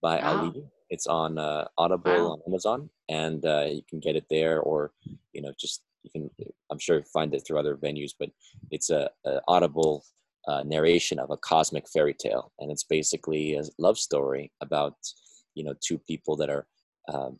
by 0.00 0.16
Wow. 0.20 0.38
Ali. 0.38 0.64
It's 0.92 1.06
on 1.06 1.38
uh, 1.38 1.64
Audible 1.78 2.10
Wow. 2.12 2.32
on 2.32 2.40
Amazon, 2.46 2.90
and 3.08 3.44
uh, 3.46 3.64
you 3.76 3.82
can 3.88 3.98
get 3.98 4.14
it 4.14 4.26
there, 4.28 4.60
or 4.60 4.92
you 5.32 5.40
know, 5.42 5.52
just 5.58 5.82
you 6.04 6.10
can. 6.14 6.30
I'm 6.70 6.78
sure 6.78 7.02
find 7.18 7.34
it 7.34 7.42
through 7.46 7.58
other 7.60 7.76
venues, 7.76 8.12
but 8.20 8.30
it's 8.70 8.90
a, 8.90 9.08
a 9.24 9.40
Audible 9.48 10.04
uh, 10.48 10.62
narration 10.64 11.18
of 11.18 11.30
a 11.30 11.38
cosmic 11.38 11.88
fairy 11.88 12.14
tale, 12.14 12.52
and 12.58 12.70
it's 12.70 12.84
basically 12.84 13.56
a 13.56 13.62
love 13.78 13.98
story 13.98 14.52
about 14.60 14.96
you 15.54 15.64
know 15.64 15.74
two 15.86 15.98
people 16.10 16.36
that 16.36 16.50
are 16.50 16.66
um, 17.12 17.38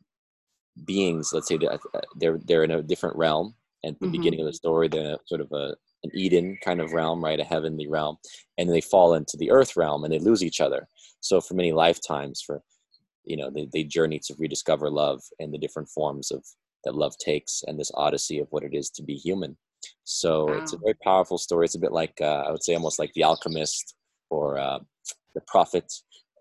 beings. 0.87 1.31
Let's 1.33 1.49
say 1.49 1.59
uh, 1.59 1.79
they're 2.17 2.41
they're 2.47 2.65
in 2.65 2.71
a 2.71 2.83
different 2.83 3.17
realm, 3.17 3.55
and 3.85 3.95
at 3.97 4.01
the 4.01 4.09
Mhm. 4.09 4.13
beginning 4.13 4.41
of 4.41 4.47
the 4.47 4.53
story, 4.55 4.89
they're 4.89 5.19
sort 5.27 5.43
of 5.43 5.53
a 5.53 5.77
an 6.05 6.11
Eden 6.15 6.59
kind 6.65 6.81
of 6.81 6.93
realm, 6.93 7.23
right, 7.23 7.39
a 7.39 7.45
heavenly 7.45 7.87
realm, 7.89 8.17
and 8.59 8.69
they 8.71 8.81
fall 8.81 9.15
into 9.15 9.37
the 9.37 9.51
Earth 9.53 9.77
realm, 9.77 10.05
and 10.05 10.13
they 10.13 10.19
lose 10.19 10.43
each 10.43 10.61
other. 10.61 10.89
So 11.21 11.41
for 11.41 11.55
many 11.55 11.73
lifetimes, 11.73 12.43
for 12.43 12.63
you 13.25 13.37
know, 13.37 13.51
they, 13.51 13.69
they 13.73 13.85
journey 13.85 14.21
to 14.25 14.35
rediscover 14.39 14.91
love 14.91 15.23
and 15.39 15.53
the 15.53 15.59
different 15.59 15.89
forms 15.89 16.31
of 16.31 16.45
that 16.85 16.95
love 16.95 17.17
takes, 17.19 17.63
and 17.67 17.79
this 17.79 17.93
odyssey 17.95 18.39
of 18.41 18.49
what 18.51 18.65
it 18.65 18.75
is 18.75 18.91
to 18.91 19.03
be 19.03 19.15
human. 19.15 19.57
So 20.05 20.49
it's 20.49 20.73
a 20.73 20.79
very 20.79 20.95
powerful 21.03 21.39
story. 21.39 21.65
It's 21.65 21.75
a 21.75 21.81
bit 21.81 21.93
like 21.93 22.15
uh, 22.21 22.45
I 22.47 22.51
would 22.51 22.63
say 22.63 22.75
almost 22.75 22.99
like 22.99 23.13
The 23.15 23.25
Alchemist 23.25 23.95
or 24.31 24.59
uh, 24.59 24.81
The 25.35 25.43
Prophet. 25.47 25.93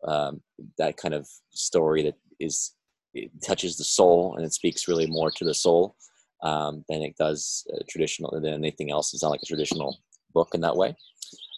Um, 0.08 0.42
that 0.80 0.98
kind 0.98 1.14
of 1.14 1.28
story 1.52 2.02
that 2.04 2.16
is 2.40 2.74
it 3.14 3.30
touches 3.46 3.78
the 3.78 3.84
soul 3.84 4.36
and 4.36 4.46
it 4.46 4.54
speaks 4.54 4.88
really 4.88 5.06
more 5.06 5.30
to 5.32 5.46
the 5.46 5.54
soul 5.54 5.96
um, 6.44 6.84
than 6.90 7.02
it 7.02 7.16
does 7.18 7.66
uh, 7.74 7.84
traditional 7.90 8.32
than 8.32 8.54
anything 8.54 8.90
else. 8.90 9.14
It's 9.14 9.22
not 9.22 9.30
like 9.30 9.44
a 9.44 9.48
traditional 9.48 10.00
book 10.34 10.50
in 10.54 10.62
that 10.62 10.76
way. 10.76 10.96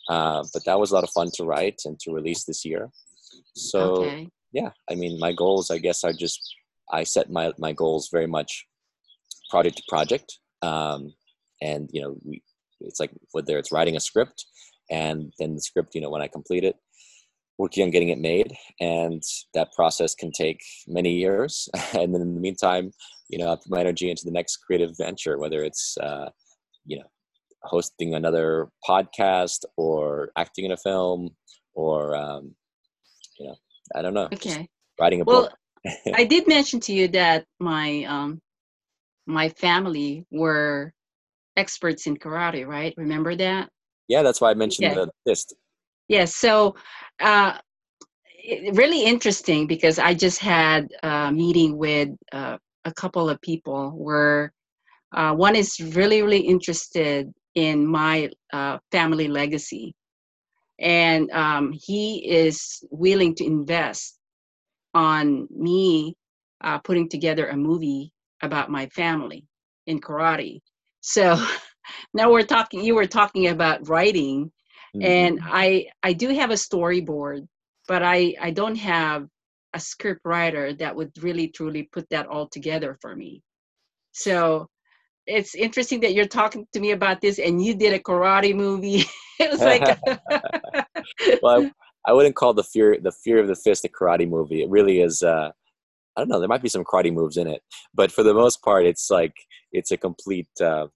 Uh, 0.09 0.43
but 0.53 0.65
that 0.65 0.79
was 0.79 0.91
a 0.91 0.95
lot 0.95 1.03
of 1.03 1.09
fun 1.11 1.29
to 1.35 1.45
write 1.45 1.81
and 1.85 1.97
to 1.99 2.11
release 2.11 2.43
this 2.43 2.65
year. 2.65 2.89
So 3.55 3.93
okay, 3.93 4.29
yeah, 4.53 4.69
I 4.89 4.95
mean, 4.95 5.19
my 5.19 5.33
goals, 5.33 5.71
I 5.71 5.79
guess, 5.79 6.03
are 6.03 6.13
just 6.13 6.39
I 6.91 7.03
set 7.03 7.31
my 7.31 7.51
my 7.57 7.73
goals 7.73 8.09
very 8.11 8.27
much 8.27 8.65
project 9.49 9.77
to 9.77 9.83
project. 9.89 10.39
Um, 10.61 11.13
and 11.63 11.89
you 11.91 12.01
know 12.01 12.15
we 12.23 12.41
it's 12.81 12.99
like 12.99 13.11
whether 13.31 13.57
it's 13.57 13.71
writing 13.71 13.95
a 13.95 13.99
script 13.99 14.45
and 14.91 15.31
then 15.39 15.55
the 15.55 15.61
script 15.61 15.95
you 15.95 16.01
know 16.01 16.09
when 16.09 16.21
i 16.21 16.27
complete 16.27 16.63
it 16.63 16.75
working 17.57 17.83
on 17.83 17.91
getting 17.91 18.09
it 18.09 18.19
made 18.19 18.53
and 18.79 19.23
that 19.53 19.71
process 19.73 20.13
can 20.13 20.31
take 20.31 20.59
many 20.87 21.13
years 21.13 21.69
and 21.93 22.13
then 22.13 22.21
in 22.21 22.35
the 22.35 22.41
meantime 22.41 22.91
you 23.29 23.37
know 23.37 23.51
i 23.51 23.55
put 23.55 23.69
my 23.69 23.79
energy 23.79 24.09
into 24.09 24.25
the 24.25 24.31
next 24.31 24.57
creative 24.57 24.91
venture 24.97 25.37
whether 25.37 25.63
it's 25.63 25.97
uh, 25.99 26.29
you 26.85 26.97
know 26.97 27.05
hosting 27.63 28.13
another 28.13 28.67
podcast 28.87 29.63
or 29.77 30.29
acting 30.37 30.65
in 30.65 30.73
a 30.73 30.77
film 30.77 31.29
or 31.75 32.13
um, 32.13 32.53
you 33.39 33.47
know 33.47 33.55
i 33.95 34.01
don't 34.01 34.13
know 34.13 34.29
Okay. 34.33 34.67
writing 34.99 35.21
a 35.21 35.25
Well, 35.25 35.49
book 35.49 35.53
I 36.13 36.23
did 36.25 36.47
mention 36.47 36.79
to 36.81 36.93
you 36.93 37.07
that 37.09 37.45
my 37.59 38.03
um 38.05 38.39
my 39.25 39.49
family 39.49 40.25
were 40.31 40.91
experts 41.55 42.07
in 42.07 42.17
karate, 42.17 42.67
right? 42.67 42.93
Remember 42.97 43.35
that? 43.35 43.69
yeah 44.07 44.21
that's 44.23 44.41
why 44.41 44.51
i 44.51 44.53
mentioned 44.53 44.87
Okay. 44.87 44.95
the 44.95 45.09
fist 45.25 45.55
Yes. 46.09 46.35
So, 46.35 46.75
uh, 47.21 47.57
it, 48.43 48.75
really 48.75 49.03
interesting 49.05 49.67
because 49.67 49.99
I 49.99 50.13
just 50.13 50.39
had 50.39 50.89
a 51.01 51.31
meeting 51.31 51.77
with 51.77 52.09
uh, 52.31 52.57
a 52.85 52.93
couple 52.93 53.29
of 53.29 53.39
people 53.41 53.91
where 53.91 54.51
uh, 55.15 55.33
one 55.33 55.55
is 55.55 55.79
really, 55.79 56.21
really 56.21 56.39
interested 56.39 57.31
in 57.55 57.85
my 57.85 58.29
uh, 58.51 58.79
family 58.91 59.27
legacy, 59.27 59.93
and 60.79 61.29
um, 61.31 61.71
he 61.73 62.25
is 62.29 62.83
willing 62.91 63.35
to 63.35 63.45
invest 63.45 64.19
on 64.93 65.47
me 65.51 66.15
uh, 66.63 66.79
putting 66.79 67.09
together 67.09 67.47
a 67.47 67.57
movie 67.57 68.11
about 68.41 68.69
my 68.69 68.87
family 68.87 69.45
in 69.87 69.99
karate. 69.99 70.59
So 71.01 71.43
now 72.13 72.31
we're 72.31 72.43
talking. 72.43 72.83
You 72.83 72.95
were 72.95 73.07
talking 73.07 73.47
about 73.47 73.87
writing 73.87 74.51
and 75.01 75.39
Mhm. 75.39 75.43
i 75.43 75.85
i 76.03 76.13
do 76.13 76.29
have 76.29 76.51
a 76.51 76.53
storyboard 76.55 77.47
but 77.87 78.03
i 78.03 78.33
i 78.41 78.51
don't 78.51 78.75
have 78.77 79.27
a 79.73 79.79
script 79.79 80.21
writer 80.25 80.73
that 80.73 80.95
would 80.95 81.11
really 81.21 81.47
truly 81.49 81.83
put 81.91 82.07
that 82.09 82.27
all 82.27 82.47
together 82.47 82.97
for 83.01 83.15
me 83.15 83.41
so 84.11 84.67
it's 85.27 85.55
interesting 85.55 86.01
that 86.01 86.13
you're 86.13 86.27
talking 86.27 86.65
to 86.73 86.79
me 86.79 86.91
about 86.91 87.21
this 87.21 87.39
and 87.39 87.63
you 87.63 87.75
did 87.75 87.93
a 87.93 87.99
karate 87.99 88.55
movie 88.55 89.03
it 89.39 89.51
was 89.51 89.61
like 89.61 91.41
well, 91.41 91.63
I, 91.63 92.11
I 92.11 92.13
wouldn't 92.13 92.35
call 92.35 92.53
the 92.53 92.63
fear 92.63 92.97
the 93.01 93.11
fear 93.11 93.39
of 93.39 93.47
the 93.47 93.55
fist 93.55 93.85
a 93.85 93.89
karate 93.89 94.29
movie. 94.29 94.61
It 94.61 94.69
really 94.69 95.01
is. 95.01 95.21
Uh, 95.21 95.51
I 96.15 96.21
don't 96.21 96.29
know. 96.29 96.39
There 96.39 96.49
might 96.49 96.61
be 96.61 96.69
some 96.69 96.83
karate 96.83 97.13
moves 97.13 97.37
in 97.37 97.47
it, 97.47 97.61
but 97.93 98.11
for 98.11 98.23
the 98.23 98.33
most 98.33 98.61
part, 98.61 98.85
it's 98.85 99.09
like 99.09 99.33
it's 99.71 99.91
a 99.91 99.97
complete, 99.97 100.49
uh, 100.61 100.87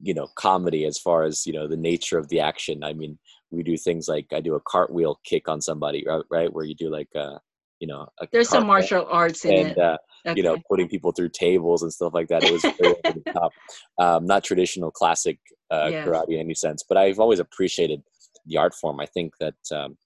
you 0.00 0.14
know, 0.14 0.28
comedy 0.36 0.84
as 0.84 0.98
far 0.98 1.22
as 1.22 1.46
you 1.46 1.52
know 1.52 1.68
the 1.68 1.76
nature 1.76 2.18
of 2.18 2.28
the 2.28 2.40
action. 2.40 2.82
I 2.82 2.92
mean, 2.92 3.18
we 3.50 3.62
do 3.62 3.76
things 3.76 4.08
like 4.08 4.26
I 4.32 4.40
do 4.40 4.54
a 4.54 4.60
cartwheel 4.60 5.20
kick 5.24 5.48
on 5.48 5.60
somebody, 5.60 6.04
right? 6.06 6.22
right 6.30 6.52
where 6.52 6.64
you 6.64 6.74
do 6.74 6.90
like 6.90 7.08
a, 7.14 7.38
you 7.78 7.86
know, 7.86 8.08
a 8.20 8.26
there's 8.32 8.48
some 8.48 8.66
martial 8.66 9.06
arts 9.08 9.44
in 9.44 9.66
and 9.66 9.70
it 9.72 9.78
uh, 9.78 9.98
you 10.34 10.42
know 10.42 10.56
putting 10.68 10.88
people 10.88 11.12
through 11.12 11.28
tables 11.28 11.82
and 11.82 11.92
stuff 11.92 12.14
like 12.14 12.28
that. 12.28 12.42
It 12.42 12.52
was 12.52 12.62
very 12.62 12.94
over 13.04 13.20
the 13.24 13.32
top, 13.32 13.52
um, 13.98 14.26
not 14.26 14.42
traditional 14.42 14.90
classic 14.90 15.38
uh, 15.72 15.88
Yes. 15.90 16.06
karate 16.06 16.34
in 16.34 16.40
any 16.40 16.54
sense. 16.54 16.84
But 16.88 16.98
I've 16.98 17.18
always 17.18 17.38
appreciated 17.40 18.02
the 18.46 18.58
art 18.58 18.74
form. 18.74 19.00
I 19.00 19.06
think 19.06 19.34
that 19.40 19.54
um, 19.72 19.96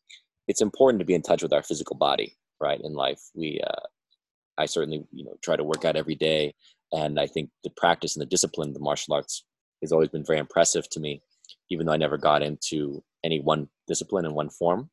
it's 0.48 0.62
important 0.62 1.00
to 1.00 1.04
be 1.04 1.14
in 1.14 1.22
touch 1.22 1.42
with 1.42 1.52
our 1.52 1.62
physical 1.62 1.96
body, 1.96 2.36
right? 2.60 2.80
In 2.82 2.92
life, 2.92 3.20
we 3.34 3.60
uh, 3.66 3.86
I 4.58 4.66
certainly 4.66 5.04
you 5.12 5.24
know 5.24 5.36
try 5.42 5.56
to 5.56 5.64
work 5.64 5.84
out 5.84 5.96
every 5.96 6.14
day, 6.14 6.54
and 6.92 7.18
I 7.18 7.26
think 7.26 7.50
the 7.64 7.70
practice 7.76 8.16
and 8.16 8.22
the 8.22 8.26
discipline, 8.34 8.68
of 8.68 8.74
the 8.74 8.80
martial 8.80 9.14
arts, 9.14 9.44
has 9.82 9.92
always 9.92 10.08
been 10.08 10.24
very 10.24 10.38
impressive 10.38 10.88
to 10.90 11.00
me. 11.00 11.20
Even 11.70 11.86
though 11.86 11.92
I 11.92 11.96
never 11.96 12.18
got 12.18 12.42
into 12.42 13.02
any 13.24 13.40
one 13.40 13.68
discipline 13.86 14.24
in 14.24 14.34
one 14.34 14.50
form, 14.50 14.90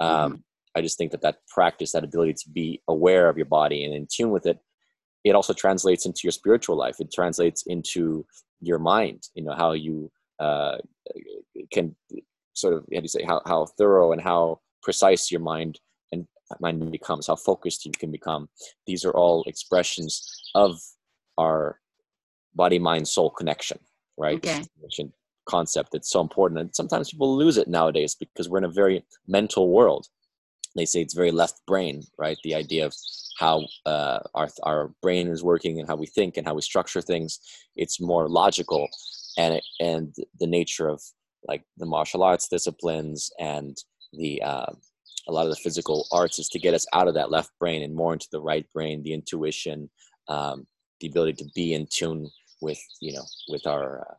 um, 0.00 0.44
I 0.76 0.80
just 0.80 0.98
think 0.98 1.10
that 1.12 1.22
that 1.22 1.38
practice, 1.48 1.92
that 1.92 2.04
ability 2.04 2.34
to 2.34 2.50
be 2.50 2.80
aware 2.88 3.28
of 3.28 3.36
your 3.36 3.46
body 3.46 3.84
and 3.84 3.94
in 3.94 4.06
tune 4.10 4.30
with 4.30 4.46
it, 4.46 4.58
it 5.24 5.34
also 5.34 5.52
translates 5.52 6.06
into 6.06 6.20
your 6.24 6.32
spiritual 6.32 6.76
life. 6.76 6.96
It 7.00 7.12
translates 7.12 7.64
into 7.66 8.24
your 8.62 8.78
mind. 8.78 9.28
You 9.34 9.44
know 9.44 9.54
how 9.54 9.72
you 9.72 10.10
uh, 10.38 10.78
can 11.72 11.94
sort 12.54 12.74
of 12.74 12.80
how 12.92 13.00
do 13.00 13.02
you 13.02 13.08
say 13.08 13.24
how 13.24 13.42
how 13.44 13.66
thorough 13.78 14.12
and 14.12 14.20
how 14.20 14.60
precise 14.82 15.30
your 15.30 15.40
mind 15.40 15.80
and 16.12 16.26
mind 16.60 16.90
becomes, 16.90 17.26
how 17.26 17.36
focused 17.36 17.84
you 17.84 17.92
can 17.92 18.10
become. 18.10 18.48
These 18.86 19.04
are 19.04 19.12
all 19.12 19.44
expressions 19.46 20.50
of 20.54 20.80
our 21.38 21.80
body 22.54 22.78
mind 22.78 23.08
soul 23.08 23.30
connection, 23.30 23.78
right? 24.16 24.36
Okay. 24.36 24.62
Concept 25.44 25.90
that's 25.90 26.10
so 26.10 26.20
important, 26.20 26.60
and 26.60 26.74
sometimes 26.74 27.10
people 27.10 27.36
lose 27.36 27.56
it 27.56 27.66
nowadays 27.66 28.14
because 28.14 28.48
we're 28.48 28.58
in 28.58 28.64
a 28.64 28.70
very 28.70 29.04
mental 29.26 29.70
world. 29.70 30.06
They 30.76 30.86
say 30.86 31.00
it's 31.00 31.14
very 31.14 31.30
left 31.30 31.60
brain, 31.66 32.02
right? 32.18 32.38
The 32.44 32.54
idea 32.54 32.86
of 32.86 32.94
how 33.38 33.66
uh, 33.86 34.20
our 34.34 34.48
our 34.62 34.88
brain 35.02 35.28
is 35.28 35.42
working 35.42 35.78
and 35.78 35.88
how 35.88 35.96
we 35.96 36.06
think 36.06 36.36
and 36.36 36.46
how 36.46 36.54
we 36.54 36.62
structure 36.62 37.02
things. 37.02 37.40
It's 37.76 38.00
more 38.00 38.28
logical, 38.28 38.88
and 39.36 39.54
it, 39.54 39.64
and 39.80 40.14
the 40.40 40.46
nature 40.46 40.88
of 40.88 41.02
like 41.48 41.64
the 41.76 41.86
martial 41.86 42.22
arts 42.22 42.48
disciplines 42.48 43.30
and 43.38 43.76
the 44.12 44.42
uh, 44.42 44.72
a 45.28 45.32
lot 45.32 45.44
of 45.44 45.50
the 45.50 45.62
physical 45.62 46.06
arts 46.12 46.38
is 46.38 46.48
to 46.48 46.58
get 46.58 46.74
us 46.74 46.86
out 46.92 47.08
of 47.08 47.14
that 47.14 47.30
left 47.30 47.50
brain 47.58 47.82
and 47.82 47.94
more 47.94 48.12
into 48.12 48.28
the 48.32 48.40
right 48.40 48.66
brain, 48.72 49.02
the 49.02 49.14
intuition, 49.14 49.90
um, 50.28 50.66
the 51.00 51.08
ability 51.08 51.34
to 51.34 51.50
be 51.54 51.74
in 51.74 51.86
tune 51.90 52.30
with 52.60 52.80
you 53.00 53.12
know 53.12 53.24
with 53.48 53.66
our 53.66 54.00
uh, 54.00 54.14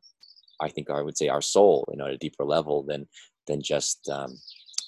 I 0.62 0.70
think 0.70 0.90
I 0.90 1.02
would 1.02 1.18
say 1.18 1.28
our 1.28 1.42
soul, 1.42 1.86
you 1.92 1.98
know, 1.98 2.08
at 2.08 2.14
a 2.14 2.18
deeper 2.18 2.46
level 2.46 2.84
than 2.84 3.08
than 3.48 3.62
just 3.62 4.08
um, 4.10 4.38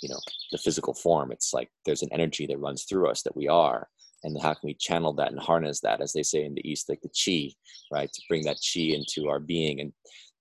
you 0.06 0.10
know 0.10 0.20
the 0.52 0.60
physical 0.60 0.94
form. 0.94 1.32
It's 1.32 1.52
like 1.52 1.70
there's 1.86 2.04
an 2.04 2.14
energy 2.14 2.46
that 2.48 2.60
runs 2.60 2.84
through 2.84 3.10
us 3.10 3.24
that 3.24 3.36
we 3.36 3.48
are, 3.48 3.88
and 4.24 4.40
how 4.40 4.54
can 4.54 4.68
we 4.68 4.76
channel 4.76 5.14
that 5.14 5.32
and 5.32 5.40
harness 5.40 5.80
that, 5.82 6.00
as 6.00 6.14
they 6.14 6.22
say 6.22 6.46
in 6.46 6.54
the 6.54 6.70
East, 6.70 6.90
like 6.90 7.02
the 7.02 7.10
chi, 7.10 7.52
right, 7.92 8.12
to 8.14 8.22
bring 8.30 8.44
that 8.46 8.60
chi 8.62 8.82
into 8.82 9.28
our 9.28 9.40
being, 9.40 9.82
and 9.82 9.92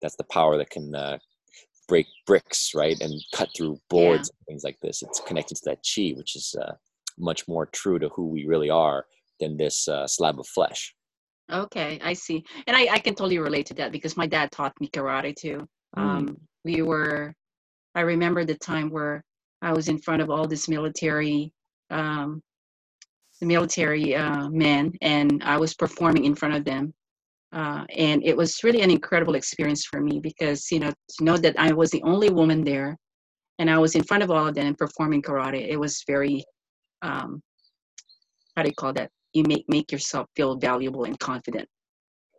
that's 0.02 0.16
the 0.16 0.30
power 0.30 0.59
that 0.59 0.68
can 0.68 0.94
uh, 0.94 1.16
break 1.88 2.06
bricks, 2.26 2.73
right, 2.75 3.00
and 3.00 3.14
cut 3.35 3.49
through 3.56 3.80
boards 3.88 4.28
and 4.28 4.47
things 4.47 4.64
like 4.64 4.78
this. 4.83 5.02
It's 5.02 5.21
connected 5.21 5.56
to 5.56 5.62
that 5.71 5.78
chi, 5.83 6.12
which 6.14 6.37
is 6.37 6.54
uh, 6.61 6.75
much 7.18 7.49
more 7.49 7.64
true 7.64 7.99
to 7.99 8.11
who 8.11 8.28
we 8.28 8.44
really 8.44 8.68
are 8.68 9.06
than 9.40 9.56
this 9.56 9.88
uh, 9.88 10.06
slab 10.06 10.38
of 10.38 10.47
flesh. 10.47 10.94
Okay, 11.50 11.99
I 12.02 12.12
see. 12.12 12.44
And 12.66 12.76
I, 12.76 12.88
I 12.92 12.99
can 12.99 13.14
totally 13.14 13.38
relate 13.38 13.66
to 13.66 13.75
that 13.75 13.92
because 13.92 14.14
my 14.16 14.26
dad 14.26 14.50
taught 14.50 14.78
me 14.80 14.88
karate 14.88 15.35
too. 15.35 15.66
Mm. 15.97 16.02
Um, 16.02 16.37
we 16.64 16.83
were, 16.83 17.35
I 17.94 18.00
remember 18.00 18.44
the 18.44 18.56
time 18.56 18.90
where 18.90 19.23
I 19.64 19.73
was 19.73 19.88
in 19.88 19.99
front 19.99 20.21
of 20.21 20.28
all 20.28 20.47
this 20.47 20.68
military, 20.68 21.50
um, 21.90 22.42
the 23.40 23.47
military 23.47 24.14
uh, 24.14 24.49
men, 24.50 24.92
and 25.00 25.42
I 25.42 25.56
was 25.56 25.75
performing 25.75 26.26
in 26.26 26.35
front 26.35 26.54
of 26.54 26.64
them. 26.64 26.92
Uh, 27.52 27.85
and 27.97 28.23
it 28.25 28.37
was 28.37 28.62
really 28.62 28.83
an 28.83 28.90
incredible 28.90 29.37
experience 29.37 29.87
for 29.87 30.00
me 30.00 30.21
because, 30.21 30.71
you 30.71 30.80
know, 30.80 30.90
to 30.90 31.25
know 31.25 31.37
that 31.38 31.59
I 31.59 31.73
was 31.73 31.90
the 31.90 32.02
only 32.02 32.28
woman 32.28 32.62
there 32.62 32.99
and 33.59 33.71
I 33.71 33.78
was 33.78 33.94
in 33.94 34.02
front 34.02 34.23
of 34.23 34.30
all 34.30 34.47
of 34.47 34.54
them 34.54 34.66
and 34.66 34.76
performing 34.76 35.23
karate, 35.23 35.66
it 35.68 35.78
was 35.78 36.02
very, 36.06 36.44
um, 37.02 37.40
how 38.56 38.62
do 38.62 38.68
you 38.68 38.75
call 38.75 38.92
that? 38.94 39.11
You 39.33 39.44
make, 39.44 39.64
make 39.68 39.92
yourself 39.92 40.26
feel 40.37 40.56
valuable 40.56 41.04
and 41.04 41.18
confident. 41.18 41.68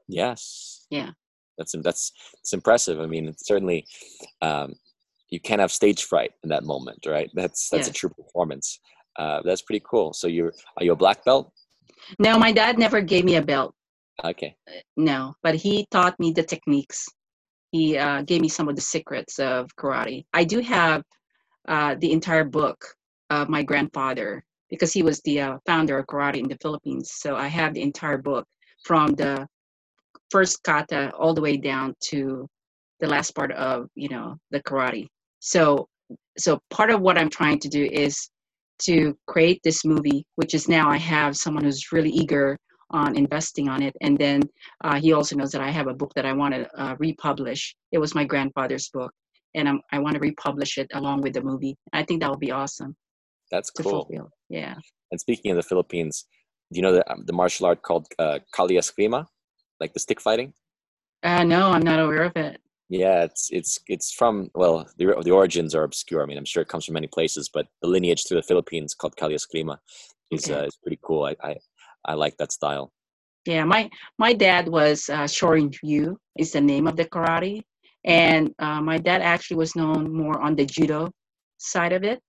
Yes. 0.08 0.86
Yeah. 0.92 1.12
That's 1.58 1.74
that's 1.82 2.12
it's 2.42 2.52
impressive. 2.52 3.00
I 3.00 3.06
mean, 3.06 3.34
certainly 3.38 3.86
um, 4.42 4.76
you 5.30 5.40
can't 5.40 5.62
have 5.62 5.72
stage 5.72 6.04
fright 6.04 6.32
in 6.44 6.50
that 6.50 6.64
moment, 6.64 7.06
right? 7.06 7.30
That's 7.34 7.70
that's 7.70 7.88
a 7.88 7.94
true 7.94 8.10
performance. 8.10 8.80
Uh, 9.18 9.42
that's 9.44 9.62
pretty 9.62 9.84
cool. 9.90 10.14
So 10.14 10.28
you're 10.28 10.54
are 10.78 10.84
you 10.84 10.92
a 10.92 10.96
black 10.96 11.24
belt? 11.26 11.52
No, 12.20 12.38
my 12.38 12.52
dad 12.52 12.78
never 12.78 13.02
gave 13.02 13.26
me 13.26 13.36
a 13.36 13.42
belt. 13.42 13.74
Okay. 14.24 14.56
No, 14.96 15.36
but 15.44 15.56
he 15.56 15.88
taught 15.92 16.20
me 16.20 16.32
the 16.32 16.44
techniques. 16.44 17.08
He 17.72 17.98
uh, 17.98 18.22
gave 18.22 18.42
me 18.42 18.48
some 18.48 18.70
of 18.70 18.76
the 18.76 18.82
secrets 18.82 19.40
of 19.40 19.76
karate. 19.76 20.26
I 20.34 20.44
do 20.44 20.62
have 20.62 21.04
uh, 21.68 21.96
the 22.00 22.12
entire 22.12 22.46
book 22.46 22.86
of 23.30 23.50
my 23.50 23.64
grandfather 23.64 24.44
because 24.70 24.94
he 24.94 25.04
was 25.04 25.20
the 25.22 25.42
uh, 25.42 25.58
founder 25.66 25.98
of 25.98 26.06
karate 26.06 26.38
in 26.38 26.48
the 26.48 26.58
Philippines. 26.62 27.12
So 27.14 27.36
I 27.36 27.48
have 27.48 27.74
the 27.74 27.82
entire 27.82 28.18
book 28.18 28.46
from 28.84 29.14
the 29.16 29.48
first 30.30 30.64
kata 30.64 31.12
all 31.16 31.34
the 31.34 31.42
way 31.42 31.58
down 31.58 31.96
to 32.06 32.48
the 33.00 33.08
last 33.08 33.32
part 33.36 33.52
of 33.52 33.90
you 33.96 34.10
know 34.10 34.38
the 34.52 34.62
karate. 34.64 35.08
So 35.46 35.88
so 36.38 36.60
part 36.72 36.90
of 36.90 37.02
what 37.02 37.18
I'm 37.18 37.30
trying 37.30 37.60
to 37.60 37.70
do 37.70 37.84
is 37.86 38.30
to 38.88 39.16
create 39.28 39.62
this 39.64 39.86
movie, 39.86 40.26
which 40.36 40.54
is 40.54 40.68
now 40.68 40.90
I 40.90 40.98
have 40.98 41.38
someone 41.38 41.64
who's 41.64 41.92
really 41.92 42.10
eager 42.10 42.58
on 42.90 43.16
investing 43.16 43.70
on 43.70 43.82
it. 43.82 43.96
And 44.02 44.18
then 44.18 44.42
uh, 44.84 45.00
he 45.00 45.14
also 45.14 45.36
knows 45.36 45.52
that 45.52 45.62
I 45.62 45.70
have 45.70 45.88
a 45.88 45.94
book 45.94 46.12
that 46.16 46.26
I 46.26 46.34
want 46.34 46.56
to 46.56 46.62
uh, 46.82 46.96
republish. 47.00 47.76
It 47.92 48.00
was 48.00 48.16
my 48.16 48.26
grandfather's 48.26 48.90
book, 48.90 49.12
and 49.54 49.70
I'm, 49.70 49.82
I 49.92 50.00
want 50.00 50.16
to 50.16 50.20
republish 50.20 50.78
it 50.78 50.88
along 50.94 51.22
with 51.22 51.34
the 51.34 51.42
movie. 51.42 51.76
I 51.94 52.04
think 52.04 52.22
that 52.22 52.30
would 52.32 52.40
be 52.40 52.52
awesome 52.52 52.96
That's 53.52 53.70
cool. 53.70 54.06
fulfill. 54.06 54.30
Yeah. 54.50 54.76
And 55.12 55.20
speaking 55.20 55.52
of 55.52 55.58
the 55.58 55.64
Philippines, 55.72 56.26
do 56.72 56.78
you 56.80 56.82
know 56.82 56.94
the 56.98 57.04
um, 57.12 57.24
the 57.30 57.34
martial 57.34 57.68
art 57.68 57.82
called 57.84 58.08
uh, 58.18 58.40
Kali 58.56 58.76
Eskrima, 58.76 59.26
like 59.80 59.94
the 59.94 60.00
stick 60.00 60.20
fighting? 60.20 60.54
Uh, 61.22 61.44
no, 61.44 61.72
I'm 61.72 61.84
not 61.92 62.00
aware 62.00 62.24
of 62.24 62.36
it. 62.36 62.60
Yeah, 62.90 63.24
it's 63.24 63.50
it's 63.52 63.80
it's 63.88 64.12
from 64.14 64.50
well, 64.54 64.88
the 64.98 65.06
the 65.24 65.32
origins 65.32 65.74
are 65.74 65.84
obscure. 65.84 66.22
I 66.22 66.26
mean, 66.26 66.38
I'm 66.38 66.46
sure 66.46 66.62
it 66.62 66.70
comes 66.70 66.86
from 66.86 66.94
many 66.94 67.08
places, 67.08 67.50
but 67.52 67.68
the 67.82 67.88
lineage 67.88 68.26
through 68.28 68.38
the 68.38 68.48
Philippines 68.48 68.94
called 68.94 69.16
Kali 69.18 69.34
Eskrima 69.34 69.78
is 70.32 70.50
Okay. 70.50 70.60
uh, 70.60 70.66
is 70.66 70.78
pretty 70.84 71.00
cool. 71.02 71.24
I, 71.26 71.36
I 71.44 71.56
I 72.06 72.14
like 72.14 72.38
that 72.38 72.52
style. 72.52 72.92
Yeah, 73.46 73.64
my 73.66 73.90
my 74.20 74.34
dad 74.34 74.68
was 74.68 75.10
uh, 75.10 75.24
Shorin 75.26 75.74
Ryu 75.84 76.16
is 76.38 76.52
the 76.52 76.62
name 76.62 76.88
of 76.88 76.96
the 76.96 77.06
karate, 77.06 77.62
and 78.04 78.54
uh, 78.60 78.82
my 78.82 78.98
dad 79.00 79.22
actually 79.22 79.58
was 79.58 79.76
known 79.76 80.14
more 80.14 80.40
on 80.40 80.56
the 80.56 80.66
judo 80.66 81.10
side 81.58 81.94
of 81.94 82.04
it. 82.04 82.20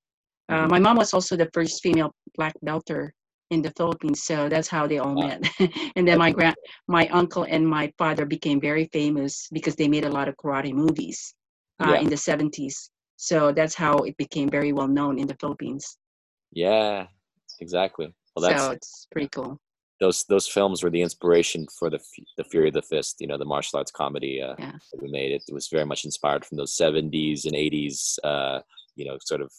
Uh, 0.48 0.64
Mhm. 0.64 0.70
my 0.70 0.78
mom 0.78 0.96
was 0.96 1.12
also 1.12 1.36
the 1.36 1.50
first 1.52 1.82
female 1.82 2.12
black 2.36 2.54
belter 2.64 3.10
in 3.50 3.62
the 3.62 3.72
Philippines, 3.76 4.22
so 4.22 4.48
that's 4.48 4.68
how 4.68 4.86
they 4.86 4.98
all 4.98 5.14
met. 5.14 5.40
and 5.96 6.06
then 6.06 6.18
my 6.18 6.32
grand, 6.32 6.56
my 6.88 7.06
uncle 7.08 7.44
and 7.48 7.66
my 7.66 7.92
father 7.96 8.26
became 8.26 8.60
very 8.60 8.86
famous 8.92 9.48
because 9.52 9.76
they 9.76 9.88
made 9.88 10.04
a 10.04 10.10
lot 10.10 10.28
of 10.28 10.36
karate 10.36 10.72
movies 10.72 11.34
uh, 11.80 11.92
Yeah. 11.92 12.00
in 12.00 12.08
the 12.08 12.16
70s. 12.16 12.90
So 13.16 13.52
that's 13.52 13.74
how 13.74 13.98
it 13.98 14.16
became 14.16 14.48
very 14.48 14.72
well 14.72 14.88
known 14.88 15.18
in 15.18 15.26
the 15.26 15.36
Philippines. 15.40 15.98
Yeah, 16.52 17.06
exactly. 17.60 18.12
Well, 18.34 18.42
that's 18.48 18.64
so 18.64 18.70
it's 18.72 19.06
pretty 19.10 19.28
cool. 19.28 19.58
those 20.00 20.24
those 20.24 20.46
films 20.46 20.82
were 20.82 20.90
the 20.90 21.00
inspiration 21.02 21.66
for 21.78 21.88
the 21.88 22.00
the 22.36 22.44
Fury 22.44 22.68
of 22.68 22.74
the 22.74 22.82
Fist. 22.82 23.16
You 23.20 23.28
know, 23.28 23.38
the 23.38 23.44
martial 23.44 23.78
arts 23.78 23.90
comedy 23.90 24.42
uh, 24.42 24.54
Yeah. 24.58 24.72
that 24.92 25.02
we 25.02 25.08
made. 25.10 25.32
It, 25.32 25.42
was 25.52 25.68
very 25.68 25.86
much 25.86 26.04
inspired 26.04 26.44
from 26.44 26.58
those 26.58 26.76
'70s 26.76 27.46
and 27.46 27.54
'80s. 27.54 28.18
Uh, 28.22 28.60
you 28.96 29.04
know, 29.06 29.16
sort 29.24 29.40
of 29.40 29.50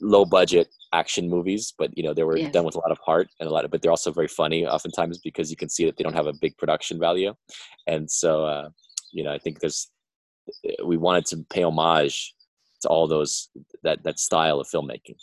low 0.00 0.24
budget 0.24 0.68
action 0.92 1.28
movies, 1.28 1.72
but 1.78 1.96
you 1.96 2.02
know 2.02 2.14
they 2.14 2.24
were 2.24 2.38
done 2.50 2.64
with 2.64 2.74
a 2.74 2.78
lot 2.78 2.90
of 2.90 2.98
heart 2.98 3.28
and 3.38 3.48
a 3.48 3.52
lot 3.52 3.64
of. 3.64 3.70
But 3.70 3.82
they're 3.82 3.90
also 3.90 4.12
very 4.12 4.28
funny, 4.28 4.66
oftentimes 4.66 5.18
because 5.18 5.50
you 5.50 5.56
can 5.56 5.68
see 5.68 5.84
that 5.86 5.96
they 5.96 6.04
don't 6.04 6.14
have 6.14 6.26
a 6.26 6.34
big 6.40 6.56
production 6.56 6.98
value, 6.98 7.34
and 7.86 8.10
so 8.10 8.44
uh, 8.44 8.68
you 9.12 9.24
know 9.24 9.32
I 9.32 9.38
think 9.38 9.60
there's 9.60 9.90
we 10.84 10.96
wanted 10.96 11.26
to 11.26 11.44
pay 11.50 11.62
homage 11.62 12.34
to 12.82 12.88
all 12.88 13.06
those 13.06 13.48
that 13.82 14.02
that 14.04 14.18
style 14.18 14.60
of 14.60 14.68
filmmaking. 14.68 15.16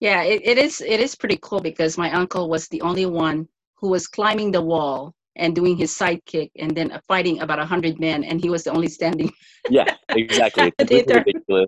Yeah, 0.00 0.22
it, 0.22 0.42
it 0.44 0.58
is 0.58 0.80
it 0.80 1.00
is 1.00 1.14
pretty 1.14 1.38
cool 1.42 1.60
because 1.60 1.96
my 1.96 2.10
uncle 2.12 2.48
was 2.48 2.68
the 2.68 2.80
only 2.80 3.06
one 3.06 3.48
who 3.76 3.88
was 3.88 4.08
climbing 4.08 4.50
the 4.50 4.62
wall 4.62 5.14
and 5.36 5.54
doing 5.54 5.76
his 5.76 5.96
sidekick 5.96 6.50
and 6.58 6.76
then 6.76 6.92
uh, 6.92 7.00
fighting 7.08 7.40
about 7.40 7.58
a 7.58 7.64
hundred 7.64 7.98
men 7.98 8.24
and 8.24 8.40
he 8.40 8.50
was 8.50 8.64
the 8.64 8.70
only 8.70 8.88
standing. 8.88 9.30
Yeah, 9.70 9.94
exactly. 10.10 10.72
It's 10.78 11.06
completely 11.06 11.14
ridiculous. 11.14 11.66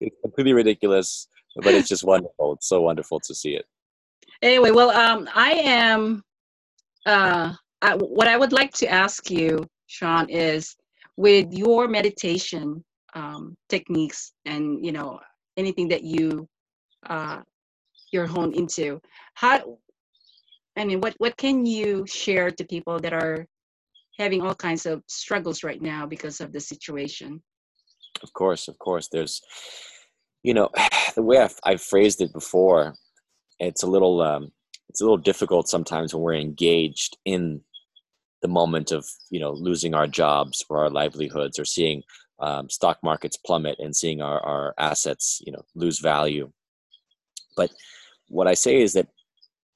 It's 0.00 0.16
completely 0.22 0.52
ridiculous, 0.52 1.28
but 1.56 1.74
it's 1.74 1.88
just 1.88 2.04
wonderful. 2.04 2.54
It's 2.54 2.68
so 2.68 2.80
wonderful 2.80 3.20
to 3.20 3.34
see 3.34 3.54
it. 3.56 3.66
Anyway, 4.42 4.70
well 4.70 4.90
um 4.90 5.28
I 5.34 5.52
am 5.52 6.22
uh 7.06 7.52
I, 7.82 7.96
what 7.96 8.28
I 8.28 8.36
would 8.36 8.52
like 8.52 8.72
to 8.74 8.88
ask 8.88 9.30
you, 9.30 9.66
Sean, 9.86 10.28
is 10.30 10.74
with 11.16 11.52
your 11.52 11.86
meditation 11.86 12.82
um, 13.14 13.56
techniques 13.68 14.32
and 14.44 14.84
you 14.84 14.92
know 14.92 15.20
anything 15.56 15.88
that 15.88 16.02
you 16.02 16.48
uh, 17.08 17.40
you're 18.12 18.26
honed 18.26 18.54
into, 18.54 19.00
how 19.34 19.78
I 20.76 20.84
mean, 20.84 21.00
what 21.00 21.14
what 21.18 21.36
can 21.36 21.66
you 21.66 22.06
share 22.06 22.50
to 22.50 22.64
people 22.64 22.98
that 23.00 23.12
are 23.12 23.46
having 24.18 24.42
all 24.42 24.54
kinds 24.54 24.86
of 24.86 25.02
struggles 25.08 25.62
right 25.62 25.82
now 25.82 26.06
because 26.06 26.40
of 26.40 26.52
the 26.52 26.60
situation? 26.60 27.42
Of 28.22 28.32
course, 28.32 28.68
of 28.68 28.78
course. 28.78 29.08
There's, 29.10 29.40
you 30.44 30.54
know, 30.54 30.70
the 31.16 31.22
way 31.22 31.38
I've, 31.38 31.58
I've 31.64 31.82
phrased 31.82 32.20
it 32.20 32.32
before, 32.32 32.94
it's 33.58 33.82
a 33.82 33.88
little, 33.88 34.20
um, 34.20 34.52
it's 34.88 35.00
a 35.00 35.04
little 35.04 35.16
difficult 35.16 35.68
sometimes 35.68 36.14
when 36.14 36.22
we're 36.22 36.34
engaged 36.34 37.16
in 37.24 37.60
the 38.42 38.48
moment 38.48 38.92
of, 38.92 39.04
you 39.30 39.40
know, 39.40 39.50
losing 39.52 39.94
our 39.94 40.06
jobs 40.06 40.64
or 40.68 40.84
our 40.84 40.90
livelihoods 40.90 41.58
or 41.58 41.64
seeing 41.64 42.02
um, 42.40 42.68
stock 42.68 42.98
markets 43.02 43.36
plummet 43.36 43.76
and 43.78 43.96
seeing 43.96 44.20
our, 44.20 44.40
our 44.40 44.74
assets, 44.78 45.40
you 45.44 45.52
know, 45.52 45.62
lose 45.74 45.98
value. 45.98 46.52
But 47.56 47.70
what 48.28 48.46
I 48.46 48.54
say 48.54 48.82
is 48.82 48.92
that 48.92 49.08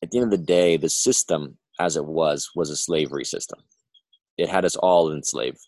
at 0.03 0.11
the 0.11 0.19
end 0.19 0.33
of 0.33 0.39
the 0.39 0.45
day, 0.45 0.77
the 0.77 0.89
system 0.89 1.57
as 1.81 1.97
it 1.97 2.05
was 2.05 2.51
was 2.55 2.71
a 2.71 2.77
slavery 2.77 3.25
system. 3.25 3.61
It 4.37 4.49
had 4.49 4.65
us 4.65 4.77
all 4.77 5.13
enslaved, 5.13 5.59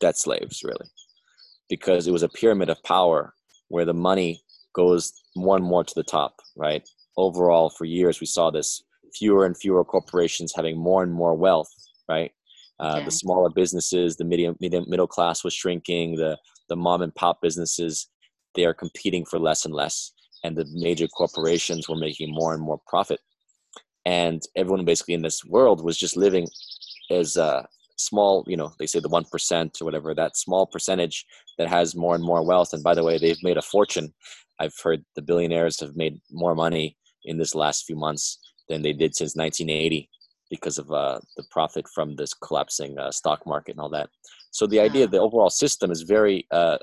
debt 0.00 0.16
slaves, 0.16 0.62
really, 0.62 0.88
because 1.68 2.06
it 2.06 2.12
was 2.12 2.22
a 2.22 2.28
pyramid 2.28 2.68
of 2.68 2.82
power 2.82 3.34
where 3.72 3.86
the 3.86 3.94
money 3.94 4.42
goes 4.74 5.12
more 5.34 5.56
and 5.56 5.64
more 5.64 5.82
to 5.82 5.94
the 5.94 6.02
top, 6.02 6.40
right? 6.56 6.86
Overall, 7.16 7.70
for 7.70 7.86
years, 7.86 8.20
we 8.20 8.26
saw 8.26 8.50
this 8.50 8.84
fewer 9.18 9.46
and 9.46 9.56
fewer 9.56 9.82
corporations 9.82 10.52
having 10.54 10.76
more 10.78 11.02
and 11.02 11.12
more 11.12 11.34
wealth, 11.34 11.72
right? 12.08 12.32
Uh, 12.78 12.96
Okay. 12.96 13.04
The 13.06 13.10
smaller 13.10 13.50
businesses, 13.50 14.16
the 14.16 14.24
medium, 14.24 14.56
medium 14.60 14.84
middle 14.88 15.06
class 15.06 15.42
was 15.42 15.54
shrinking. 15.54 16.16
The 16.16 16.36
the 16.68 16.76
mom 16.76 17.00
and 17.02 17.14
pop 17.14 17.40
businesses, 17.40 18.08
they 18.54 18.64
are 18.66 18.74
competing 18.74 19.24
for 19.24 19.38
less 19.38 19.64
and 19.64 19.74
less, 19.74 20.12
and 20.44 20.54
the 20.56 20.66
major 20.72 21.08
corporations 21.08 21.88
were 21.88 21.96
making 21.96 22.34
more 22.34 22.52
and 22.54 22.62
more 22.62 22.80
profit. 22.86 23.20
And 24.04 24.42
everyone 24.54 24.84
basically 24.84 25.14
in 25.14 25.22
this 25.22 25.44
world 25.44 25.82
was 25.82 25.96
just 25.96 26.16
living 26.16 26.46
as 27.10 27.36
a 27.36 27.66
small, 28.02 28.44
you 28.46 28.56
know, 28.56 28.72
they 28.78 28.86
say 28.86 29.00
the 29.00 29.08
one 29.08 29.24
percent 29.24 29.78
or 29.80 29.84
whatever, 29.84 30.14
that 30.14 30.36
small 30.36 30.66
percentage 30.66 31.24
that 31.58 31.68
has 31.68 31.94
more 31.94 32.14
and 32.14 32.24
more 32.24 32.44
wealth. 32.44 32.72
And 32.72 32.82
by 32.82 32.94
the 32.94 33.04
way, 33.04 33.18
they've 33.18 33.42
made 33.42 33.56
a 33.56 33.62
fortune. 33.62 34.12
I've 34.58 34.74
heard 34.82 35.04
the 35.16 35.22
billionaires 35.22 35.80
have 35.80 35.96
made 35.96 36.20
more 36.30 36.54
money 36.54 36.96
in 37.24 37.38
this 37.38 37.54
last 37.54 37.84
few 37.84 37.96
months 37.96 38.38
than 38.68 38.82
they 38.82 38.92
did 38.92 39.14
since 39.14 39.36
1980 39.36 40.08
because 40.50 40.78
of 40.78 40.90
uh, 40.92 41.18
the 41.36 41.44
profit 41.50 41.86
from 41.94 42.14
this 42.16 42.34
collapsing 42.34 42.98
uh, 42.98 43.10
stock 43.10 43.46
market 43.46 43.72
and 43.72 43.80
all 43.80 43.88
that. 43.88 44.10
So 44.50 44.66
the 44.66 44.80
idea, 44.80 45.06
the 45.06 45.20
overall 45.20 45.50
system 45.50 45.90
is 45.90 46.02
very. 46.02 46.46
Uh, 46.50 46.78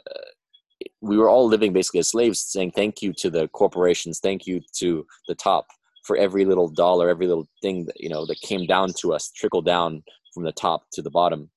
we 1.02 1.18
were 1.18 1.30
all 1.30 1.46
living 1.46 1.74
basically 1.74 2.00
as 2.00 2.10
slaves, 2.10 2.40
saying 2.40 2.72
thank 2.72 3.02
you 3.02 3.14
to 3.18 3.30
the 3.30 3.48
corporations, 3.50 4.20
thank 4.20 4.48
you 4.48 4.62
to 4.78 5.06
the 5.28 5.36
top 5.36 5.68
for 6.04 6.18
every 6.18 6.46
little 6.46 6.70
dollar, 6.70 7.10
every 7.10 7.28
little 7.28 7.48
thing 7.62 7.86
that 7.86 8.00
you 8.00 8.10
know 8.10 8.26
that 8.26 8.42
came 8.42 8.66
down 8.66 8.92
to 8.94 9.14
us, 9.14 9.32
trickled 9.36 9.66
down 9.66 10.04
from 10.34 10.44
the 10.44 10.52
top 10.52 10.84
to 10.94 11.02
the 11.02 11.10
bottom, 11.10 11.50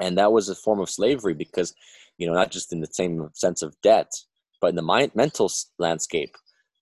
and 0.00 0.18
that 0.18 0.32
was 0.32 0.48
a 0.48 0.54
form 0.54 0.80
of 0.80 0.90
slavery 0.90 1.34
because 1.34 1.74
you 2.18 2.26
know 2.26 2.34
not 2.34 2.50
just 2.50 2.72
in 2.72 2.80
the 2.80 2.88
same 2.92 3.28
sense 3.34 3.62
of 3.62 3.74
debt, 3.82 4.12
but 4.60 4.68
in 4.68 4.76
the 4.76 4.82
mind, 4.82 5.12
mental 5.14 5.50
landscape 5.78 6.34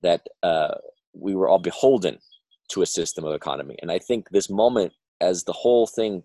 that 0.02 0.26
uh, 0.42 0.74
we 1.14 1.35
were 1.35 1.48
all 1.48 1.58
beholden 1.58 2.18
to 2.68 2.82
a 2.82 2.87
system 2.87 3.24
of 3.24 3.35
economy. 3.35 3.76
And 3.82 3.92
I 3.92 3.98
think 3.98 4.30
this 4.30 4.50
moment, 4.50 4.92
as 5.20 5.44
the 5.44 5.52
whole 5.52 5.87
thing 5.87 6.22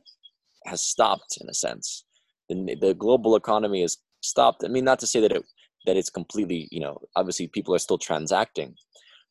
has 0.65 0.81
stopped 0.81 1.37
in 1.41 1.49
a 1.49 1.53
sense, 1.53 2.03
the, 2.49 2.75
the 2.79 2.93
global 2.93 3.35
economy 3.35 3.81
has 3.81 3.97
stopped. 4.21 4.63
I 4.63 4.67
mean, 4.67 4.85
not 4.85 4.99
to 4.99 5.07
say 5.07 5.19
that 5.21 5.31
it 5.31 5.43
that 5.85 5.95
it's 5.95 6.09
completely, 6.09 6.67
you 6.69 6.81
know, 6.81 6.97
obviously 7.15 7.47
people 7.47 7.73
are 7.73 7.79
still 7.79 7.97
transacting, 7.97 8.75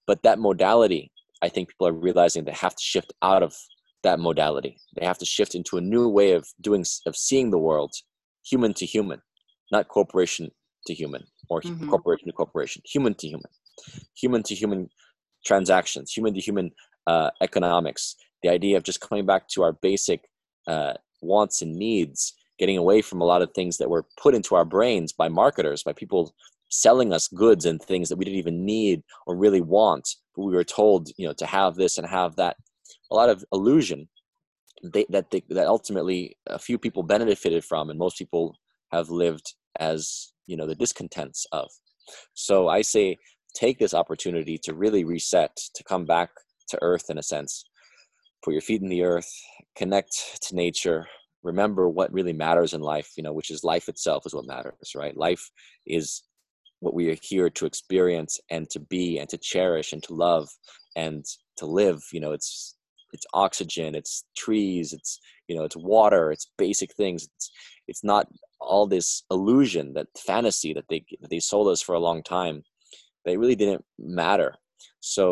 but 0.07 0.23
that 0.23 0.39
modality, 0.39 1.13
I 1.43 1.51
think 1.51 1.69
people 1.69 1.87
are 1.87 1.93
realizing 1.93 2.45
they 2.45 2.53
have 2.53 2.75
to 2.75 2.83
shift 2.83 3.13
out 3.21 3.43
of 3.43 3.55
that 4.07 4.21
modality. 4.21 4.79
They 4.97 5.05
have 5.05 5.19
to 5.19 5.27
shift 5.27 5.55
into 5.55 5.77
a 5.77 5.81
new 5.95 6.09
way 6.09 6.33
of 6.39 6.43
doing, 6.61 6.85
of 7.09 7.15
seeing 7.17 7.51
the 7.51 7.65
world, 7.69 7.93
human 8.51 8.73
to 8.75 8.87
human, 8.87 9.21
not 9.73 9.89
corporation 9.89 10.51
to 10.87 10.95
human 10.95 11.23
or 11.51 11.61
Mhm. 11.61 11.89
corporation 11.91 12.27
to 12.29 12.33
corporation, 12.33 12.83
human 12.95 13.15
to 13.21 13.27
human, 13.27 13.51
human 14.23 14.43
to 14.45 14.55
human 14.55 14.89
transactions, 15.45 16.13
human 16.13 16.35
to 16.35 16.41
human 16.41 16.71
uh, 17.07 17.31
economics. 17.41 18.15
The 18.43 18.51
idea 18.59 18.77
of 18.77 18.85
just 18.85 19.01
coming 19.01 19.27
back 19.27 19.49
to 19.55 19.63
our 19.65 19.73
basic 19.73 20.21
uh, 20.69 20.95
wants 21.21 21.63
and 21.63 21.73
needs, 21.75 22.33
getting 22.61 22.79
away 22.79 23.03
from 23.03 23.21
a 23.21 23.25
lot 23.33 23.43
of 23.43 23.51
things 23.53 23.79
that 23.79 23.91
were 23.91 24.05
put 24.23 24.35
into 24.35 24.55
our 24.55 24.65
brains 24.65 25.13
by 25.13 25.29
marketers, 25.29 25.83
by 25.83 25.93
people 25.93 26.35
selling 26.69 27.13
us 27.13 27.29
goods 27.29 27.65
and 27.65 27.81
things 27.81 28.09
that 28.09 28.19
we 28.19 28.25
didn't 28.25 28.39
even 28.45 28.65
need 28.65 29.03
or 29.27 29.37
really 29.37 29.61
want, 29.61 30.07
but 30.35 30.45
we 30.45 30.55
were 30.55 30.65
told, 30.79 31.09
you 31.17 31.27
know, 31.27 31.35
to 31.35 31.47
have 31.47 31.75
this 31.77 31.99
and 31.99 32.07
have 32.07 32.37
that. 32.37 32.57
A 33.11 33.15
lot 33.15 33.29
of 33.29 33.45
illusion 33.53 34.09
they, 34.83 35.07
that 35.09 35.31
they, 35.31 35.43
that 35.51 35.67
ultimately 35.67 36.37
a 36.47 36.59
few 36.59 36.79
people 36.79 37.03
benefited 37.03 37.65
from, 37.65 37.91
and 37.91 37.99
most 37.99 38.19
people 38.19 38.57
have 38.93 39.09
lived 39.09 39.55
as 39.79 40.33
you 40.47 40.57
know 40.57 40.67
the 40.67 40.75
discontents 40.75 41.47
of. 41.53 41.71
So 42.35 42.69
I 42.69 42.83
say, 42.83 43.17
take 43.55 43.79
this 43.79 43.95
opportunity 43.95 44.59
to 44.65 44.75
really 44.75 45.05
reset, 45.05 45.57
to 45.75 45.85
come 45.85 46.05
back 46.05 46.31
to 46.69 46.79
earth 46.83 47.11
in 47.11 47.19
a 47.19 47.23
sense, 47.23 47.65
put 48.45 48.53
your 48.53 48.61
feet 48.61 48.83
in 48.83 48.89
the 48.89 49.03
earth, 49.03 49.31
connect 49.77 50.43
to 50.43 50.55
nature, 50.55 51.07
remember 51.43 51.89
what 51.89 52.13
really 52.13 52.33
matters 52.33 52.75
in 52.75 52.81
life, 52.81 53.13
you 53.17 53.23
know, 53.23 53.33
which 53.33 53.51
is 53.51 53.65
life 53.65 53.89
itself 53.89 54.25
is 54.27 54.35
what 54.35 54.47
matters, 54.47 54.93
right? 54.95 55.17
Life 55.17 55.51
is 55.87 56.23
what 56.81 56.95
we 56.95 57.11
are 57.11 57.17
here 57.23 57.49
to 57.51 57.67
experience 57.67 58.39
and 58.51 58.69
to 58.71 58.81
be 58.81 59.19
and 59.19 59.29
to 59.31 59.39
cherish 59.39 59.93
and 59.93 60.03
to 60.03 60.15
love 60.15 60.49
and 60.95 61.25
to 61.57 61.67
live, 61.67 62.03
you 62.13 62.21
know, 62.21 62.33
it's 62.33 62.76
it's 63.17 63.27
oxygen, 63.45 63.91
it's 64.01 64.15
trees, 64.45 64.87
it's 64.97 65.13
you 65.49 65.55
know, 65.57 65.65
it's 65.69 65.77
water, 65.95 66.25
it's 66.35 66.49
basic 66.67 66.91
things. 67.01 67.21
It's 67.37 67.47
it's 67.91 68.05
not 68.13 68.25
all 68.61 68.87
this 68.87 69.09
illusion, 69.31 69.95
that 69.95 70.09
fantasy 70.31 70.71
that 70.75 70.89
they 70.91 71.01
that 71.21 71.31
they 71.31 71.41
sold 71.41 71.69
us 71.75 71.83
for 71.87 71.95
a 71.97 72.05
long 72.09 72.21
time. 72.23 72.57
They 73.25 73.37
really 73.41 73.57
didn't 73.63 73.85
matter. 73.99 74.51
So 75.01 75.23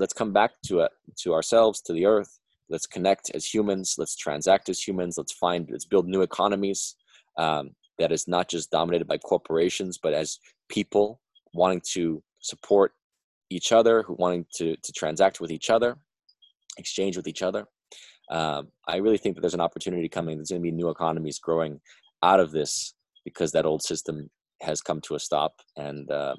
let's 0.00 0.16
come 0.20 0.32
back 0.40 0.52
to 0.68 0.74
it, 0.84 0.92
to 1.22 1.28
ourselves, 1.36 1.80
to 1.86 1.92
the 1.92 2.06
earth. 2.14 2.32
Let's 2.72 2.86
connect 2.96 3.24
as 3.36 3.44
humans. 3.54 3.96
Let's 4.00 4.16
transact 4.16 4.68
as 4.68 4.78
humans. 4.88 5.18
Let's 5.18 5.32
find. 5.44 5.68
Let's 5.70 5.88
build 5.92 6.06
new 6.06 6.22
economies. 6.22 6.80
um, 7.36 7.64
that 7.98 8.12
is 8.12 8.26
not 8.26 8.48
just 8.48 8.70
dominated 8.70 9.06
by 9.06 9.18
corporations, 9.18 9.98
but 9.98 10.14
as 10.14 10.38
people 10.68 11.20
wanting 11.52 11.82
to 11.92 12.22
support 12.40 12.92
each 13.50 13.72
other, 13.72 14.02
who 14.04 14.14
wanting 14.18 14.46
to 14.56 14.76
to 14.86 14.92
transact 14.92 15.40
with 15.40 15.50
each 15.50 15.70
other, 15.70 15.90
exchange 16.78 17.16
with 17.16 17.28
each 17.28 17.42
other. 17.42 17.66
Um, 18.30 18.68
I 18.86 18.96
really 18.96 19.18
think 19.18 19.34
that 19.34 19.40
there's 19.40 19.54
an 19.54 19.60
opportunity 19.60 20.08
coming. 20.08 20.36
There's 20.36 20.50
going 20.50 20.62
to 20.62 20.70
be 20.70 20.70
new 20.70 20.90
economies 20.90 21.38
growing 21.38 21.80
out 22.22 22.40
of 22.40 22.52
this 22.52 22.94
because 23.24 23.52
that 23.52 23.66
old 23.66 23.82
system 23.82 24.30
has 24.62 24.80
come 24.80 25.00
to 25.02 25.14
a 25.14 25.18
stop, 25.18 25.54
and 25.76 26.10
uh, 26.10 26.36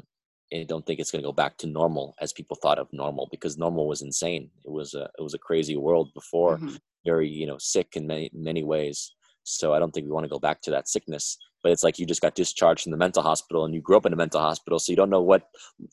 I 0.54 0.66
don't 0.68 0.86
think 0.86 1.00
it's 1.00 1.12
going 1.12 1.22
to 1.22 1.28
go 1.28 1.34
back 1.34 1.58
to 1.58 1.68
normal 1.68 2.16
as 2.22 2.34
people 2.34 2.58
thought 2.62 2.80
of 2.80 2.88
normal 2.92 3.28
because 3.32 3.58
normal 3.58 3.88
was 3.88 4.02
insane. 4.02 4.50
It 4.64 4.72
was 4.72 4.94
a 4.94 5.10
it 5.18 5.22
was 5.22 5.34
a 5.34 5.40
crazy 5.40 5.76
world 5.76 6.10
before, 6.14 6.58
mm-hmm. 6.58 6.76
very 7.06 7.28
you 7.30 7.48
know 7.48 7.58
sick 7.60 7.96
in 7.96 8.08
many 8.08 8.30
many 8.34 8.64
ways. 8.64 9.12
So 9.44 9.74
I 9.74 9.80
don't 9.80 9.92
think 9.92 10.06
we 10.06 10.12
want 10.12 10.26
to 10.26 10.30
go 10.30 10.40
back 10.40 10.62
to 10.62 10.72
that 10.72 10.88
sickness. 10.88 11.38
But 11.64 11.72
it's 11.72 11.84
like 11.84 12.00
you 12.00 12.06
just 12.06 12.22
got 12.22 12.36
discharged 12.36 12.84
from 12.84 12.92
the 12.92 12.98
mental 12.98 13.24
hospital 13.24 13.66
and 13.66 13.74
you 13.74 13.82
grew 13.82 13.98
up 13.98 14.06
in 14.06 14.14
a 14.14 14.18
mental 14.18 14.42
hospital, 14.42 14.80
so 14.80 14.92
you 14.92 14.96
don't 14.96 15.10
know 15.10 15.22
what 15.22 15.48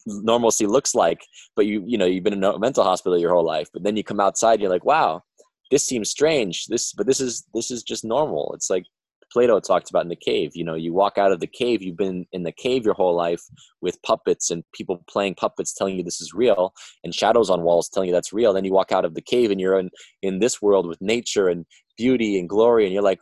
normalcy 0.06 0.66
looks 0.66 0.94
like. 0.94 1.20
But 1.56 1.66
you 1.66 1.82
you 1.86 1.98
know 1.98 2.06
you've 2.06 2.24
been 2.24 2.32
in 2.32 2.44
a 2.44 2.58
mental 2.58 2.84
hospital 2.84 3.18
your 3.18 3.34
whole 3.34 3.44
life, 3.44 3.68
but 3.72 3.82
then 3.82 3.96
you 3.96 4.04
come 4.04 4.20
outside, 4.20 4.60
you're 4.60 4.70
like, 4.70 4.84
wow, 4.84 5.22
this 5.70 5.84
seems 5.84 6.10
strange. 6.10 6.66
This 6.66 6.92
but 6.92 7.06
this 7.06 7.20
is 7.20 7.44
this 7.54 7.70
is 7.70 7.82
just 7.82 8.04
normal. 8.04 8.52
It's 8.54 8.70
like 8.70 8.84
Plato 9.32 9.60
talked 9.60 9.90
about 9.90 10.02
in 10.02 10.08
the 10.08 10.16
cave. 10.16 10.52
You 10.54 10.64
know, 10.64 10.74
you 10.74 10.92
walk 10.92 11.18
out 11.18 11.32
of 11.32 11.40
the 11.40 11.46
cave, 11.46 11.82
you've 11.82 11.96
been 11.96 12.26
in 12.32 12.42
the 12.42 12.52
cave 12.52 12.84
your 12.84 12.94
whole 12.94 13.14
life 13.14 13.42
with 13.80 14.00
puppets 14.02 14.50
and 14.50 14.64
people 14.72 15.04
playing 15.08 15.34
puppets 15.34 15.74
telling 15.74 15.96
you 15.96 16.02
this 16.02 16.20
is 16.20 16.32
real 16.32 16.72
and 17.04 17.14
shadows 17.14 17.50
on 17.50 17.62
walls 17.62 17.88
telling 17.88 18.08
you 18.08 18.14
that's 18.14 18.32
real. 18.32 18.52
Then 18.52 18.64
you 18.64 18.72
walk 18.72 18.92
out 18.92 19.04
of 19.04 19.14
the 19.14 19.22
cave 19.22 19.50
and 19.50 19.60
you're 19.60 19.78
in, 19.78 19.90
in 20.22 20.38
this 20.38 20.62
world 20.62 20.86
with 20.86 21.00
nature 21.00 21.48
and 21.48 21.66
beauty 21.96 22.38
and 22.38 22.48
glory 22.48 22.84
and 22.84 22.92
you're 22.92 23.02
like, 23.02 23.20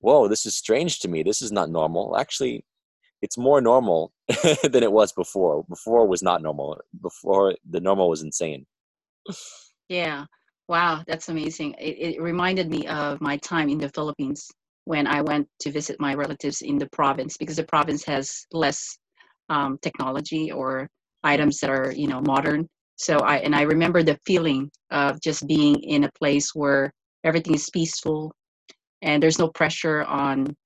whoa, 0.00 0.28
this 0.28 0.46
is 0.46 0.54
strange 0.54 1.00
to 1.00 1.08
me. 1.08 1.22
This 1.22 1.42
is 1.42 1.52
not 1.52 1.70
normal. 1.70 2.16
Actually, 2.16 2.64
it's 3.22 3.38
more 3.38 3.60
normal 3.60 4.12
than 4.62 4.82
it 4.82 4.92
was 4.92 5.12
before. 5.12 5.64
Before 5.68 6.06
was 6.06 6.22
not 6.22 6.42
normal. 6.42 6.80
Before 7.00 7.54
the 7.68 7.80
normal 7.80 8.08
was 8.08 8.22
insane. 8.22 8.66
Yeah. 9.88 10.24
Wow, 10.68 11.04
that's 11.06 11.28
amazing. 11.28 11.74
It, 11.78 12.16
it 12.16 12.22
reminded 12.22 12.68
me 12.68 12.86
of 12.88 13.20
my 13.20 13.36
time 13.38 13.68
in 13.68 13.78
the 13.78 13.88
Philippines 13.90 14.50
when 14.84 15.06
I 15.06 15.20
went 15.20 15.48
to 15.60 15.70
visit 15.70 16.00
my 16.00 16.14
relatives 16.14 16.62
in 16.62 16.78
the 16.78 16.88
province 16.90 17.36
because 17.36 17.56
the 17.56 17.64
province 17.64 18.04
has 18.04 18.46
less 18.52 18.98
um, 19.48 19.78
technology 19.82 20.50
or 20.50 20.88
items 21.22 21.58
that 21.58 21.70
are 21.70 21.92
you 21.92 22.08
know 22.08 22.20
modern. 22.20 22.66
So 22.96 23.18
I 23.18 23.38
and 23.38 23.54
I 23.54 23.62
remember 23.62 24.02
the 24.02 24.18
feeling 24.26 24.70
of 24.90 25.20
just 25.20 25.46
being 25.46 25.76
in 25.82 26.04
a 26.04 26.10
place 26.18 26.54
where 26.54 26.92
everything 27.24 27.54
is 27.54 27.70
peaceful 27.70 28.32
and 29.02 29.22
there's 29.22 29.38
no 29.38 29.48
pressure 29.48 30.04
on 30.04 30.56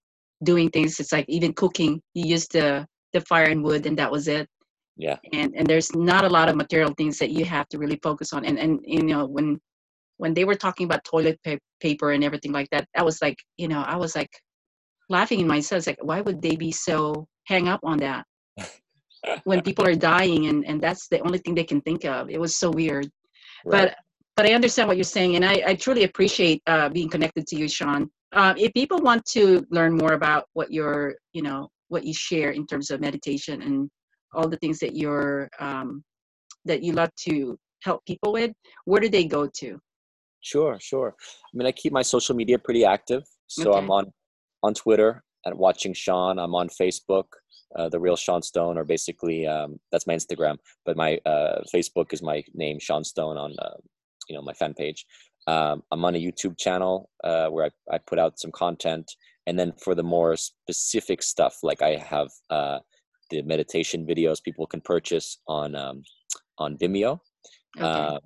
doing 0.43 0.71
things. 0.71 1.01
It's 1.01 1.13
like 1.13 1.27
even 1.29 1.53
cooking, 1.53 2.01
you 2.15 2.27
use 2.29 2.47
the 2.49 2.87
the 3.13 3.21
fire 3.23 3.47
and 3.47 3.63
wood 3.63 3.87
and 3.87 3.99
that 3.99 4.11
was 4.11 4.29
it. 4.29 4.49
Yeah. 4.97 5.17
And 5.33 5.55
and 5.57 5.67
there's 5.67 5.95
not 5.95 6.25
a 6.25 6.29
lot 6.29 6.49
of 6.49 6.57
material 6.57 6.93
things 6.97 7.19
that 7.19 7.31
you 7.31 7.45
have 7.45 7.69
to 7.69 7.79
really 7.79 7.99
focus 8.03 8.33
on. 8.33 8.45
And 8.45 8.59
and 8.59 8.81
you 8.85 9.03
know 9.03 9.27
when 9.27 9.59
when 10.19 10.35
they 10.35 10.45
were 10.45 10.55
talking 10.55 10.85
about 10.85 11.05
toilet 11.05 11.41
pa- 11.45 11.57
paper 11.81 12.13
and 12.13 12.23
everything 12.23 12.53
like 12.53 12.69
that, 12.71 12.87
I 12.97 13.03
was 13.03 13.23
like, 13.23 13.39
you 13.57 13.69
know, 13.69 13.81
I 13.81 13.97
was 13.97 14.15
like 14.15 14.31
laughing 15.09 15.41
in 15.41 15.47
myself. 15.47 15.87
Like, 15.87 15.99
why 16.03 16.21
would 16.21 16.43
they 16.43 16.57
be 16.57 16.71
so 16.73 17.27
hang 17.47 17.69
up 17.69 17.81
on 17.83 17.99
that 17.99 18.27
when 19.45 19.63
people 19.63 19.87
are 19.87 19.95
dying 19.95 20.47
and 20.47 20.65
and 20.67 20.81
that's 20.81 21.09
the 21.09 21.21
only 21.21 21.39
thing 21.39 21.55
they 21.55 21.65
can 21.65 21.81
think 21.81 22.05
of? 22.05 22.31
It 22.31 22.41
was 22.41 22.57
so 22.57 22.71
weird. 22.71 23.09
Right. 23.65 23.89
But 23.89 23.97
but 24.37 24.47
I 24.47 24.55
understand 24.55 24.89
what 24.89 24.97
you're 24.97 25.05
saying, 25.05 25.37
and 25.37 25.45
I, 25.45 25.63
I 25.67 25.75
truly 25.75 26.05
appreciate 26.05 26.63
uh, 26.67 26.89
being 26.89 27.11
connected 27.11 27.47
to 27.49 27.57
you, 27.57 27.69
Sean. 27.69 28.11
Um, 28.33 28.57
if 28.57 28.73
people 28.75 28.99
want 28.99 29.25
to 29.33 29.67
learn 29.71 29.97
more 29.97 30.13
about 30.13 30.47
what 30.53 30.71
you're, 30.71 31.17
you 31.33 31.43
know, 31.43 31.69
what 31.89 32.05
you 32.05 32.15
share 32.15 32.51
in 32.51 32.67
terms 32.67 32.91
of 32.91 33.01
meditation 33.01 33.63
and 33.63 33.91
all 34.35 34.49
the 34.49 34.57
things 34.59 34.79
that 34.79 34.97
you're 34.97 35.49
um, 35.59 36.05
that 36.65 36.83
you 36.83 36.93
love 36.93 37.11
to 37.29 37.59
help 37.83 38.05
people 38.07 38.33
with, 38.33 38.53
where 38.85 39.01
do 39.01 39.09
they 39.09 39.25
go 39.25 39.49
to? 39.59 39.79
Sure, 40.43 40.79
sure. 40.81 41.15
I 41.19 41.53
mean, 41.57 41.67
I 41.67 41.73
keep 41.73 41.93
my 41.93 42.03
social 42.03 42.35
media 42.35 42.59
pretty 42.59 42.85
active. 42.85 43.25
So 43.47 43.71
okay. 43.71 43.79
I'm 43.79 43.91
on 43.91 44.13
on 44.63 44.75
Twitter 44.75 45.23
at 45.47 45.57
Watching 45.57 45.95
Sean. 45.95 46.39
I'm 46.39 46.55
on 46.55 46.69
Facebook, 46.69 47.25
uh, 47.77 47.89
the 47.89 47.99
real 47.99 48.17
Sean 48.17 48.43
Stone, 48.43 48.79
or 48.79 48.85
basically 48.85 49.47
um, 49.47 49.79
that's 49.91 50.07
my 50.07 50.15
Instagram. 50.15 50.57
But 50.85 50.97
my 50.97 51.19
uh, 51.27 51.63
Facebook 51.75 52.13
is 52.13 52.23
my 52.23 52.43
name, 52.55 52.79
Sean 52.79 53.05
Stone, 53.05 53.37
on 53.37 53.55
uh, 53.59 53.77
you 54.29 54.37
know 54.37 54.43
my 54.43 54.53
fan 54.53 54.75
page. 54.75 55.05
Um, 55.53 55.77
I'm 55.91 56.05
on 56.09 56.15
a 56.15 56.25
YouTube 56.27 56.57
channel 56.65 56.95
uh, 57.31 57.49
where 57.53 57.65
I, 57.69 57.71
I 57.95 57.99
put 58.11 58.19
out 58.23 58.41
some 58.43 58.53
content, 58.65 59.07
and 59.47 59.55
then 59.59 59.71
for 59.85 59.93
the 59.99 60.09
more 60.17 60.33
specific 60.37 61.21
stuff, 61.33 61.55
like 61.69 61.83
I 61.91 61.93
have 62.15 62.31
uh, 62.57 62.79
the 63.31 63.43
meditation 63.55 64.01
videos 64.13 64.47
people 64.49 64.67
can 64.73 64.83
purchase 64.95 65.29
on 65.59 65.69
um, 65.85 65.97
on 66.65 66.71
Vimeo. 66.81 67.13
Okay. 67.77 67.87
Uh, 67.87 68.19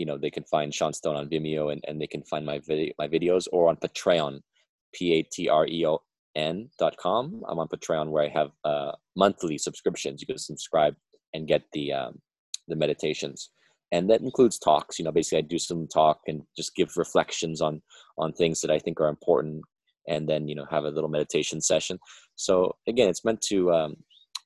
you 0.00 0.06
know 0.08 0.18
they 0.24 0.30
can 0.36 0.46
find 0.54 0.68
Sean 0.72 0.92
Stone 1.00 1.16
on 1.20 1.28
Vimeo 1.32 1.64
and, 1.72 1.80
and 1.88 1.96
they 2.00 2.10
can 2.14 2.22
find 2.30 2.44
my 2.52 2.58
video 2.70 2.92
my 3.02 3.08
videos 3.16 3.44
or 3.54 3.62
on 3.70 3.76
Patreon, 3.84 4.32
p 4.94 4.96
a 5.16 5.18
t 5.34 5.36
r 5.48 5.64
e 5.66 5.80
o 5.90 5.94
n 6.36 6.56
dot 6.82 6.94
com. 7.04 7.42
I'm 7.48 7.60
on 7.62 7.68
Patreon 7.74 8.06
where 8.12 8.24
I 8.28 8.30
have 8.38 8.50
uh, 8.72 8.92
monthly 9.22 9.56
subscriptions. 9.66 10.16
You 10.20 10.28
can 10.32 10.38
subscribe 10.38 10.94
and 11.32 11.48
get 11.52 11.62
the 11.72 11.86
um, 12.00 12.12
the 12.70 12.76
meditations, 12.84 13.38
and 13.94 14.10
that 14.10 14.20
includes 14.20 14.58
talks. 14.58 14.98
You 14.98 15.04
know, 15.04 15.12
basically 15.12 15.38
I 15.38 15.42
do 15.42 15.58
some 15.58 15.86
talk 15.86 16.20
and 16.26 16.42
just 16.56 16.74
give 16.74 16.96
reflections 16.96 17.60
on 17.60 17.82
on 18.18 18.32
things 18.32 18.60
that 18.60 18.70
I 18.70 18.78
think 18.78 19.00
are 19.00 19.08
important, 19.08 19.62
and 20.08 20.28
then 20.28 20.48
you 20.48 20.54
know 20.54 20.66
have 20.70 20.84
a 20.84 20.90
little 20.90 21.10
meditation 21.10 21.60
session. 21.60 21.98
So 22.36 22.76
again, 22.88 23.08
it's 23.08 23.24
meant 23.24 23.40
to 23.52 23.72
um, 23.72 23.96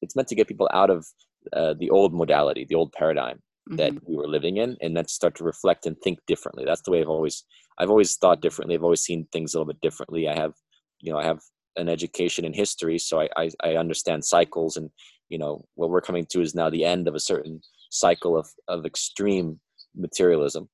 it's 0.02 0.16
meant 0.16 0.28
to 0.28 0.34
get 0.34 0.48
people 0.48 0.68
out 0.72 0.90
of 0.90 1.06
uh, 1.52 1.74
the 1.78 1.90
old 1.90 2.12
modality, 2.12 2.66
the 2.68 2.74
old 2.74 2.92
paradigm, 2.92 3.40
that 3.70 3.92
mm-hmm. 3.92 4.10
we 4.10 4.16
were 4.16 4.28
living 4.28 4.56
in 4.56 4.76
and 4.80 4.96
then 4.96 5.06
start 5.06 5.34
to 5.36 5.44
reflect 5.44 5.86
and 5.86 5.96
think 6.00 6.18
differently 6.26 6.64
that's 6.64 6.80
the 6.82 6.90
way 6.90 7.00
i've 7.00 7.08
always 7.08 7.44
i've 7.78 7.90
always 7.90 8.16
thought 8.16 8.40
differently 8.40 8.74
i've 8.74 8.84
always 8.84 9.02
seen 9.02 9.26
things 9.30 9.52
a 9.52 9.58
little 9.58 9.70
bit 9.70 9.80
differently 9.82 10.28
i 10.28 10.34
have 10.34 10.54
you 11.00 11.12
know 11.12 11.18
i 11.18 11.24
have 11.24 11.40
an 11.76 11.88
education 11.88 12.44
in 12.44 12.52
history 12.54 12.98
so 12.98 13.20
i 13.20 13.28
i, 13.36 13.50
I 13.62 13.76
understand 13.76 14.24
cycles 14.24 14.76
and 14.76 14.90
you 15.28 15.38
know 15.38 15.66
what 15.74 15.90
we're 15.90 16.00
coming 16.00 16.26
to 16.30 16.40
is 16.40 16.54
now 16.54 16.70
the 16.70 16.84
end 16.84 17.08
of 17.08 17.14
a 17.14 17.20
certain 17.20 17.60
cycle 17.90 18.36
of 18.36 18.48
of 18.68 18.86
extreme 18.86 19.60
materialism. 19.94 20.68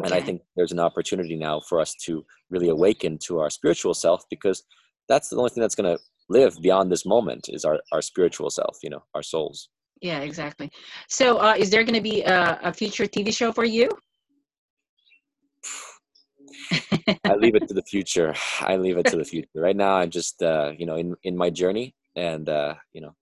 Okay. 0.00 0.06
and 0.06 0.14
i 0.14 0.20
think 0.20 0.42
there's 0.56 0.72
an 0.72 0.80
opportunity 0.80 1.36
now 1.36 1.60
for 1.60 1.80
us 1.80 1.94
to 1.94 2.24
really 2.50 2.68
awaken 2.68 3.16
to 3.16 3.38
our 3.38 3.48
spiritual 3.48 3.94
self 3.94 4.24
because 4.28 4.64
that's 5.08 5.28
the 5.28 5.36
only 5.36 5.50
thing 5.50 5.60
that's 5.60 5.76
going 5.76 5.96
to 5.96 6.02
live 6.28 6.60
beyond 6.62 6.90
this 6.90 7.04
moment 7.06 7.48
is 7.48 7.64
our 7.64 7.80
our 7.92 8.02
spiritual 8.02 8.50
self 8.50 8.78
you 8.82 8.90
know 8.90 9.02
our 9.14 9.22
souls. 9.22 9.68
Yeah 10.00 10.20
exactly. 10.20 10.70
So 11.08 11.38
uh, 11.38 11.54
is 11.56 11.70
there 11.70 11.84
going 11.84 11.94
to 11.94 12.00
be 12.00 12.22
a, 12.22 12.58
a, 12.62 12.72
future 12.72 13.06
tv 13.06 13.34
show 13.34 13.52
for 13.52 13.64
you? 13.64 13.88
I 17.24 17.34
leave 17.36 17.54
it 17.54 17.68
to 17.68 17.74
the 17.80 17.82
future. 17.82 18.34
I 18.60 18.76
leave 18.76 18.98
it 18.98 19.06
to 19.06 19.16
the 19.16 19.24
future. 19.24 19.48
Right 19.54 19.76
now 19.76 19.94
i'm 19.96 20.10
just 20.10 20.42
uh, 20.42 20.72
you 20.76 20.86
know 20.86 20.96
in, 20.96 21.14
in 21.22 21.36
my 21.36 21.50
journey 21.50 21.94
and 22.16 22.48
uh, 22.48 22.74
you 22.92 23.00
know 23.02 23.14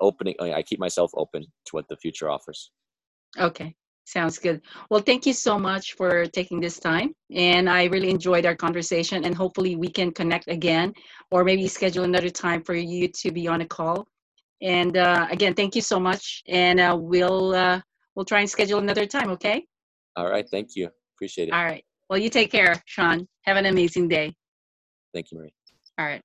opening 0.00 0.34
i 0.40 0.62
keep 0.62 0.78
myself 0.78 1.10
open 1.14 1.42
to 1.64 1.70
what 1.72 1.86
the 1.88 1.96
future 1.96 2.30
offers 2.30 2.70
okay 3.38 3.74
sounds 4.04 4.38
good 4.38 4.60
well 4.90 5.00
thank 5.00 5.24
you 5.26 5.32
so 5.32 5.58
much 5.58 5.92
for 5.92 6.26
taking 6.26 6.60
this 6.60 6.78
time 6.78 7.12
and 7.34 7.68
i 7.68 7.84
really 7.84 8.10
enjoyed 8.10 8.44
our 8.46 8.56
conversation 8.56 9.24
and 9.24 9.34
hopefully 9.34 9.76
we 9.76 9.88
can 9.88 10.10
connect 10.10 10.48
again 10.48 10.92
or 11.30 11.44
maybe 11.44 11.68
schedule 11.68 12.04
another 12.04 12.30
time 12.30 12.62
for 12.62 12.74
you 12.74 13.06
to 13.08 13.30
be 13.30 13.46
on 13.46 13.60
a 13.60 13.66
call 13.66 14.06
and 14.62 14.96
uh, 14.96 15.26
again, 15.30 15.54
thank 15.54 15.74
you 15.74 15.82
so 15.82 15.98
much. 15.98 16.42
And 16.48 16.80
uh, 16.80 16.96
we'll 16.98 17.54
uh, 17.54 17.80
we'll 18.14 18.24
try 18.24 18.40
and 18.40 18.50
schedule 18.50 18.78
another 18.78 19.06
time. 19.06 19.30
Okay. 19.30 19.64
All 20.16 20.28
right. 20.28 20.46
Thank 20.50 20.70
you. 20.76 20.90
Appreciate 21.16 21.48
it. 21.48 21.54
All 21.54 21.64
right. 21.64 21.84
Well, 22.08 22.18
you 22.18 22.28
take 22.28 22.50
care, 22.50 22.74
Sean. 22.86 23.26
Have 23.42 23.56
an 23.56 23.66
amazing 23.66 24.08
day. 24.08 24.34
Thank 25.14 25.30
you, 25.30 25.38
Marie. 25.38 25.54
All 25.98 26.06
right. 26.06 26.22